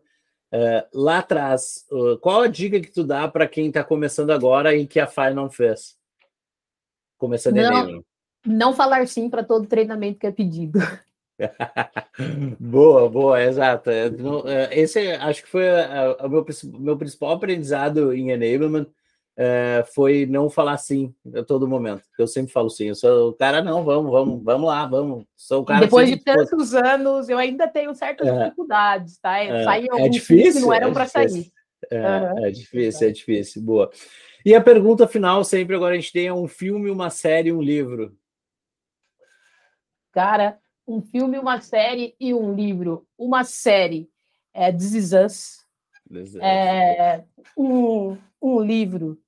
Uh, 0.52 0.84
lá 0.92 1.18
atrás, 1.18 1.86
uh, 1.90 2.18
qual 2.18 2.42
a 2.42 2.46
dica 2.46 2.80
que 2.80 2.90
tu 2.90 3.04
dá 3.04 3.26
para 3.28 3.46
quem 3.46 3.68
está 3.68 3.82
começando 3.84 4.30
agora 4.30 4.74
e 4.74 4.86
que 4.86 5.00
a 5.00 5.06
FAI 5.06 5.32
não 5.32 5.48
fez? 5.48 5.96
Começando 7.16 7.56
não, 7.56 7.62
enablement. 7.62 8.04
Não 8.46 8.74
falar 8.74 9.06
sim 9.06 9.30
para 9.30 9.44
todo 9.44 9.66
treinamento 9.66 10.18
que 10.18 10.26
é 10.26 10.32
pedido. 10.32 10.78
boa, 12.58 13.08
boa, 13.08 13.42
exato. 13.42 13.90
É, 13.90 14.10
esse 14.72 15.12
acho 15.12 15.42
que 15.42 15.48
foi 15.48 15.64
o 16.20 16.28
meu, 16.28 16.46
meu 16.78 16.96
principal 16.96 17.32
aprendizado 17.32 18.12
em 18.12 18.30
enablement 18.30 18.86
é, 19.36 19.84
foi 19.94 20.26
não 20.26 20.50
falar 20.50 20.76
sim 20.76 21.14
a 21.34 21.42
todo 21.42 21.68
momento. 21.68 22.02
Eu 22.18 22.26
sempre 22.26 22.52
falo 22.52 22.68
sim. 22.68 22.88
Eu 22.88 22.94
sou 22.94 23.30
o 23.30 23.32
cara, 23.32 23.62
não, 23.62 23.84
vamos, 23.84 24.10
vamos, 24.10 24.42
vamos 24.42 24.68
lá, 24.68 24.86
vamos. 24.86 25.24
Sou 25.36 25.62
o 25.62 25.64
cara 25.64 25.80
Depois 25.80 26.08
de 26.08 26.16
tantos 26.16 26.74
anos, 26.74 27.28
eu 27.28 27.38
ainda 27.38 27.66
tenho 27.66 27.94
certas 27.94 28.28
é, 28.28 28.44
dificuldades, 28.44 29.18
tá? 29.18 29.38
É, 29.38 29.64
Saí 29.64 29.86
é 29.90 30.08
difícil, 30.08 30.52
que 30.52 30.60
não 30.60 30.72
eram 30.72 30.90
é 30.90 30.92
para 30.92 31.06
sair. 31.06 31.50
É, 31.90 31.98
uhum. 31.98 32.46
é 32.46 32.50
difícil, 32.50 33.08
é 33.08 33.10
difícil. 33.10 33.62
Boa. 33.62 33.90
E 34.44 34.54
a 34.54 34.60
pergunta 34.60 35.08
final, 35.08 35.42
sempre 35.44 35.74
agora 35.74 35.94
a 35.94 35.96
gente 35.96 36.12
tem 36.12 36.30
um 36.30 36.48
filme, 36.48 36.90
uma 36.90 37.10
série, 37.10 37.52
um 37.52 37.62
livro. 37.62 38.16
Cara, 40.12 40.58
um 40.92 41.00
filme, 41.00 41.38
uma 41.38 41.60
série 41.60 42.14
e 42.20 42.34
um 42.34 42.54
livro. 42.54 43.06
Uma 43.16 43.44
série 43.44 44.10
é 44.52 44.70
This 44.70 44.94
Is 44.94 45.12
Us. 45.12 45.62
É, 46.42 47.24
um, 47.56 48.18
um 48.40 48.60
livro, 48.60 49.18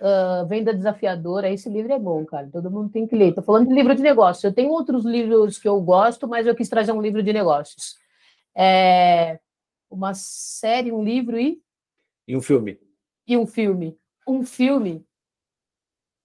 uh, 0.00 0.44
Venda 0.48 0.74
Desafiadora. 0.74 1.48
Esse 1.48 1.68
livro 1.68 1.92
é 1.92 1.98
bom, 1.98 2.24
cara. 2.24 2.48
Todo 2.50 2.70
mundo 2.70 2.90
tem 2.90 3.06
que 3.06 3.14
ler. 3.14 3.28
Estou 3.28 3.44
falando 3.44 3.68
de 3.68 3.74
livro 3.74 3.94
de 3.94 4.02
negócios. 4.02 4.42
Eu 4.42 4.52
tenho 4.52 4.70
outros 4.70 5.04
livros 5.04 5.56
que 5.58 5.68
eu 5.68 5.80
gosto, 5.80 6.26
mas 6.26 6.46
eu 6.46 6.54
quis 6.56 6.68
trazer 6.68 6.90
um 6.90 7.00
livro 7.00 7.22
de 7.22 7.32
negócios. 7.32 7.96
É, 8.56 9.38
uma 9.88 10.14
série, 10.14 10.90
um 10.90 11.04
livro 11.04 11.38
e. 11.38 11.62
E 12.26 12.36
um 12.36 12.42
filme. 12.42 12.80
E 13.26 13.36
um 13.36 13.46
filme. 13.46 13.96
Um 14.26 14.44
filme. 14.44 15.06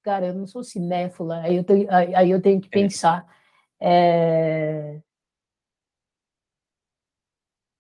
Cara, 0.02 0.28
eu 0.28 0.34
não 0.34 0.47
sou 0.47 0.63
cinéfila, 0.63 1.41
aí 1.41 1.58
eu 1.58 1.63
tenho, 1.63 1.88
aí 1.91 2.32
eu 2.32 2.41
tenho 2.41 2.60
que 2.60 2.69
é. 2.69 2.71
pensar. 2.71 3.38
É... 3.81 4.99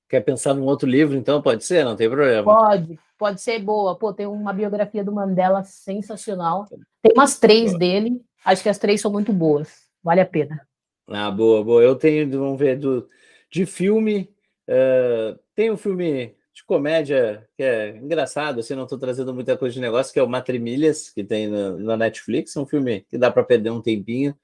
Quer 0.07 0.21
pensar 0.21 0.55
num 0.55 0.65
outro 0.65 0.89
livro, 0.89 1.15
então? 1.15 1.41
Pode 1.41 1.63
ser, 1.63 1.85
não 1.85 1.95
tem 1.95 2.09
problema. 2.09 2.43
Pode, 2.43 2.99
pode 3.17 3.41
ser 3.41 3.59
boa. 3.59 3.95
Pô, 3.95 4.11
tem 4.11 4.25
uma 4.25 4.51
biografia 4.51 5.03
do 5.03 5.11
Mandela 5.11 5.63
sensacional. 5.63 6.65
Tem 7.01 7.13
umas 7.13 7.37
três 7.37 7.71
boa. 7.71 7.79
dele. 7.79 8.21
Acho 8.43 8.63
que 8.63 8.69
as 8.69 8.79
três 8.79 9.01
são 9.01 9.11
muito 9.11 9.31
boas. 9.31 9.87
Vale 10.03 10.21
a 10.21 10.25
pena. 10.25 10.67
Ah, 11.07 11.29
boa, 11.29 11.63
boa. 11.63 11.83
Eu 11.83 11.95
tenho, 11.95 12.29
vamos 12.39 12.57
ver, 12.57 12.77
do, 12.77 13.07
de 13.51 13.65
filme. 13.67 14.33
Uh, 14.67 15.37
tem 15.53 15.69
um 15.71 15.77
filme 15.77 16.35
de 16.53 16.63
comédia 16.63 17.47
que 17.55 17.63
é 17.63 17.95
engraçado, 17.97 18.59
assim, 18.59 18.75
não 18.75 18.83
estou 18.83 18.97
trazendo 18.97 19.33
muita 19.33 19.57
coisa 19.57 19.73
de 19.73 19.81
negócio, 19.81 20.11
que 20.11 20.19
é 20.19 20.23
o 20.23 20.29
Matrimilhas, 20.29 21.09
que 21.09 21.23
tem 21.23 21.47
na, 21.47 21.71
na 21.71 21.97
Netflix. 21.97 22.55
É 22.55 22.59
um 22.59 22.65
filme 22.65 23.01
que 23.09 23.17
dá 23.17 23.29
para 23.29 23.43
perder 23.43 23.69
um 23.69 23.81
tempinho 23.81 24.35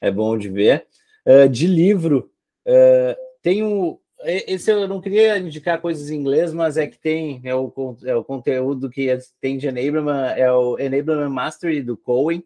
é 0.00 0.10
bom 0.10 0.36
de 0.36 0.48
ver. 0.48 0.86
Uh, 1.26 1.48
de 1.48 1.66
livro, 1.66 2.30
uh, 2.66 3.16
tem 3.42 3.62
um. 3.62 3.98
Esse 4.22 4.70
eu 4.70 4.86
não 4.86 5.00
queria 5.00 5.38
indicar 5.38 5.80
coisas 5.80 6.10
em 6.10 6.16
inglês, 6.16 6.52
mas 6.52 6.76
é 6.76 6.86
que 6.86 6.98
tem 6.98 7.40
é 7.42 7.54
o, 7.54 7.72
é 8.04 8.14
o 8.14 8.22
conteúdo 8.22 8.90
que 8.90 9.16
tem 9.40 9.56
de 9.56 9.66
Enablement, 9.66 10.34
é 10.36 10.52
o 10.52 10.78
Enablement 10.78 11.30
Mastery 11.30 11.82
do 11.82 11.96
Cohen. 11.96 12.44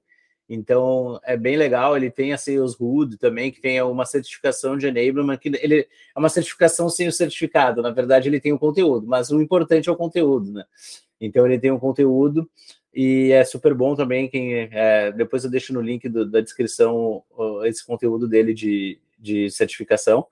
Então 0.48 1.18
é 1.24 1.36
bem 1.36 1.56
legal. 1.56 1.96
Ele 1.96 2.10
tem 2.10 2.32
a 2.32 2.38
Sales 2.38 2.78
Hood 2.78 3.16
também, 3.16 3.50
que 3.50 3.60
tem 3.60 3.82
uma 3.82 4.04
certificação 4.04 4.76
de 4.76 4.86
Enablement, 4.86 5.36
que 5.36 5.48
ele 5.48 5.80
é 5.80 6.18
uma 6.18 6.28
certificação 6.28 6.88
sem 6.88 7.08
o 7.08 7.12
certificado. 7.12 7.82
Na 7.82 7.90
verdade, 7.90 8.28
ele 8.28 8.40
tem 8.40 8.52
o 8.52 8.58
conteúdo, 8.58 9.06
mas 9.06 9.30
o 9.30 9.40
importante 9.40 9.88
é 9.88 9.92
o 9.92 9.96
conteúdo, 9.96 10.52
né? 10.52 10.64
Então 11.20 11.44
ele 11.46 11.58
tem 11.58 11.72
um 11.72 11.78
conteúdo 11.78 12.48
e 12.94 13.32
é 13.32 13.44
super 13.44 13.74
bom 13.74 13.94
também. 13.94 14.28
Quem 14.28 14.68
é, 14.70 15.12
depois 15.12 15.44
eu 15.44 15.50
deixo 15.50 15.72
no 15.72 15.80
link 15.80 16.08
do, 16.08 16.24
da 16.24 16.40
descrição 16.40 17.22
esse 17.64 17.84
conteúdo 17.84 18.28
dele 18.28 18.54
de, 18.54 18.98
de 19.18 19.50
certificação. 19.50 20.26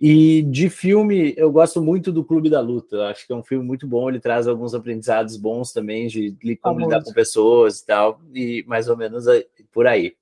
E 0.00 0.42
de 0.42 0.68
filme, 0.68 1.34
eu 1.36 1.50
gosto 1.52 1.80
muito 1.80 2.10
do 2.10 2.24
Clube 2.24 2.50
da 2.50 2.60
Luta. 2.60 3.06
Acho 3.06 3.26
que 3.26 3.32
é 3.32 3.36
um 3.36 3.44
filme 3.44 3.64
muito 3.64 3.86
bom. 3.86 4.08
Ele 4.08 4.18
traz 4.18 4.46
alguns 4.46 4.74
aprendizados 4.74 5.36
bons 5.36 5.72
também 5.72 6.08
de 6.08 6.36
como 6.60 6.80
lidar 6.80 7.02
com 7.02 7.12
pessoas 7.12 7.78
e 7.78 7.86
tal, 7.86 8.20
e 8.34 8.64
mais 8.66 8.88
ou 8.88 8.96
menos 8.96 9.24
por 9.72 9.86
aí. 9.86 10.16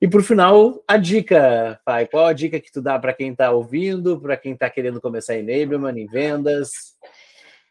E 0.00 0.06
por 0.06 0.22
final, 0.22 0.82
a 0.86 0.96
dica, 0.96 1.80
pai. 1.84 2.06
Qual 2.06 2.26
a 2.26 2.32
dica 2.32 2.60
que 2.60 2.70
tu 2.70 2.80
dá 2.80 2.98
para 2.98 3.12
quem 3.12 3.32
está 3.32 3.50
ouvindo, 3.50 4.20
para 4.20 4.36
quem 4.36 4.52
está 4.52 4.70
querendo 4.70 5.00
começar 5.00 5.36
em 5.36 5.40
enablement, 5.40 5.96
em 5.96 6.06
vendas? 6.06 6.96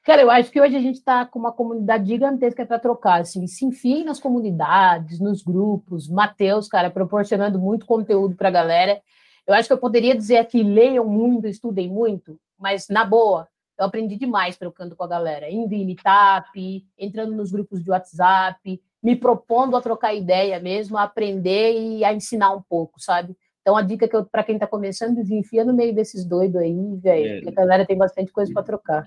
Cara, 0.07 0.21
eu 0.21 0.31
acho 0.31 0.49
que 0.49 0.61
hoje 0.61 0.73
a 0.73 0.79
gente 0.79 0.99
está 0.99 1.25
com 1.25 1.37
uma 1.37 1.51
comunidade 1.51 2.07
gigantesca 2.07 2.65
para 2.65 2.79
trocar. 2.79 3.19
Assim, 3.19 3.45
se 3.45 3.65
enfiem 3.65 4.05
nas 4.05 4.21
comunidades, 4.21 5.19
nos 5.19 5.43
grupos. 5.43 6.07
Matheus, 6.07 6.69
cara, 6.69 6.89
proporcionando 6.89 7.59
muito 7.59 7.85
conteúdo 7.85 8.33
para 8.33 8.47
a 8.47 8.51
galera. 8.51 9.01
Eu 9.45 9.53
acho 9.53 9.67
que 9.67 9.73
eu 9.73 9.77
poderia 9.77 10.15
dizer 10.15 10.37
aqui: 10.37 10.63
leiam 10.63 11.03
muito, 11.03 11.45
estudem 11.45 11.89
muito, 11.89 12.39
mas 12.57 12.87
na 12.89 13.03
boa, 13.03 13.49
eu 13.77 13.83
aprendi 13.83 14.15
demais 14.15 14.55
trocando 14.55 14.95
com 14.95 15.03
a 15.03 15.07
galera, 15.09 15.51
indo 15.51 15.73
em 15.73 15.85
meetup, 15.85 16.85
entrando 16.97 17.35
nos 17.35 17.51
grupos 17.51 17.83
de 17.83 17.91
WhatsApp, 17.91 18.81
me 19.03 19.13
propondo 19.13 19.75
a 19.75 19.81
trocar 19.81 20.13
ideia 20.13 20.57
mesmo, 20.57 20.97
a 20.97 21.03
aprender 21.03 21.81
e 21.81 22.05
a 22.05 22.13
ensinar 22.13 22.55
um 22.55 22.61
pouco, 22.61 22.97
sabe? 23.01 23.35
Então, 23.59 23.75
a 23.75 23.81
dica 23.81 24.07
que 24.07 24.15
eu, 24.15 24.23
para 24.23 24.45
quem 24.45 24.55
está 24.55 24.65
começando, 24.65 25.19
enfia 25.19 25.65
no 25.65 25.73
meio 25.73 25.93
desses 25.93 26.23
doidos 26.23 26.61
aí, 26.61 26.95
velho, 26.95 27.45
é. 27.45 27.49
a 27.49 27.51
galera 27.51 27.85
tem 27.85 27.97
bastante 27.97 28.31
coisa 28.31 28.53
para 28.53 28.63
trocar. 28.63 29.05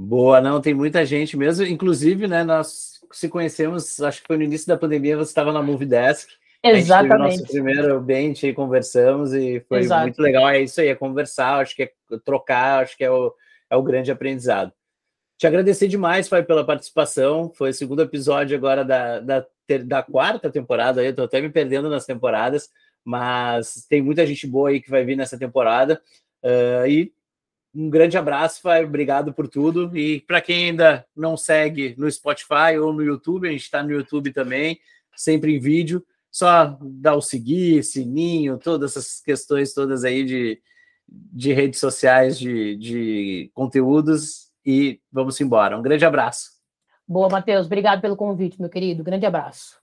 Boa, 0.00 0.40
não, 0.40 0.60
tem 0.60 0.72
muita 0.72 1.04
gente 1.04 1.36
mesmo. 1.36 1.66
Inclusive, 1.66 2.28
né, 2.28 2.44
nós 2.44 3.00
se 3.10 3.28
conhecemos, 3.28 4.00
acho 4.00 4.20
que 4.22 4.28
foi 4.28 4.36
no 4.36 4.44
início 4.44 4.68
da 4.68 4.76
pandemia, 4.76 5.16
você 5.16 5.30
estava 5.30 5.52
na 5.52 5.60
Movie 5.60 5.86
Desk. 5.86 6.30
Exatamente. 6.62 7.40
Nosso 7.40 7.52
primeiro 7.52 8.00
bench 8.00 8.46
e 8.46 8.54
conversamos 8.54 9.34
e 9.34 9.58
foi 9.68 9.80
Exato. 9.80 10.02
muito 10.02 10.22
legal. 10.22 10.48
É 10.48 10.60
isso 10.60 10.80
aí, 10.80 10.86
é 10.86 10.94
conversar, 10.94 11.58
acho 11.58 11.74
que 11.74 11.82
é 11.82 11.92
trocar, 12.24 12.84
acho 12.84 12.96
que 12.96 13.02
é 13.02 13.10
o, 13.10 13.34
é 13.68 13.74
o 13.74 13.82
grande 13.82 14.12
aprendizado. 14.12 14.72
Te 15.36 15.48
agradecer 15.48 15.88
demais, 15.88 16.28
pai, 16.28 16.44
pela 16.44 16.64
participação. 16.64 17.50
Foi 17.52 17.70
o 17.70 17.74
segundo 17.74 18.00
episódio 18.00 18.56
agora 18.56 18.84
da, 18.84 19.18
da, 19.18 19.46
da 19.84 20.02
quarta 20.04 20.48
temporada. 20.48 21.02
Eu 21.02 21.12
tô 21.12 21.24
até 21.24 21.40
me 21.40 21.50
perdendo 21.50 21.90
nas 21.90 22.06
temporadas, 22.06 22.70
mas 23.04 23.84
tem 23.88 24.00
muita 24.00 24.24
gente 24.24 24.46
boa 24.46 24.68
aí 24.68 24.80
que 24.80 24.90
vai 24.90 25.04
vir 25.04 25.16
nessa 25.16 25.36
temporada. 25.36 26.00
Uh, 26.40 26.86
e 26.86 27.12
um 27.74 27.90
grande 27.90 28.16
abraço, 28.16 28.60
Fai, 28.60 28.84
obrigado 28.84 29.32
por 29.32 29.48
tudo. 29.48 29.96
E 29.96 30.20
para 30.22 30.40
quem 30.40 30.70
ainda 30.70 31.06
não 31.14 31.36
segue 31.36 31.94
no 31.98 32.10
Spotify 32.10 32.78
ou 32.80 32.92
no 32.92 33.02
YouTube, 33.02 33.48
a 33.48 33.52
gente 33.52 33.62
está 33.62 33.82
no 33.82 33.92
YouTube 33.92 34.32
também, 34.32 34.78
sempre 35.14 35.54
em 35.54 35.60
vídeo. 35.60 36.04
Só 36.30 36.78
dar 36.80 37.14
o 37.14 37.22
seguir, 37.22 37.82
sininho, 37.82 38.58
todas 38.58 38.96
essas 38.96 39.20
questões 39.20 39.72
todas 39.72 40.04
aí 40.04 40.24
de, 40.24 40.60
de 41.08 41.52
redes 41.52 41.80
sociais, 41.80 42.38
de, 42.38 42.76
de 42.76 43.50
conteúdos. 43.54 44.48
E 44.64 45.00
vamos 45.10 45.40
embora. 45.40 45.78
Um 45.78 45.82
grande 45.82 46.04
abraço. 46.04 46.50
Boa, 47.06 47.28
Matheus. 47.28 47.66
Obrigado 47.66 48.02
pelo 48.02 48.16
convite, 48.16 48.60
meu 48.60 48.68
querido. 48.68 49.02
Grande 49.02 49.24
abraço. 49.24 49.77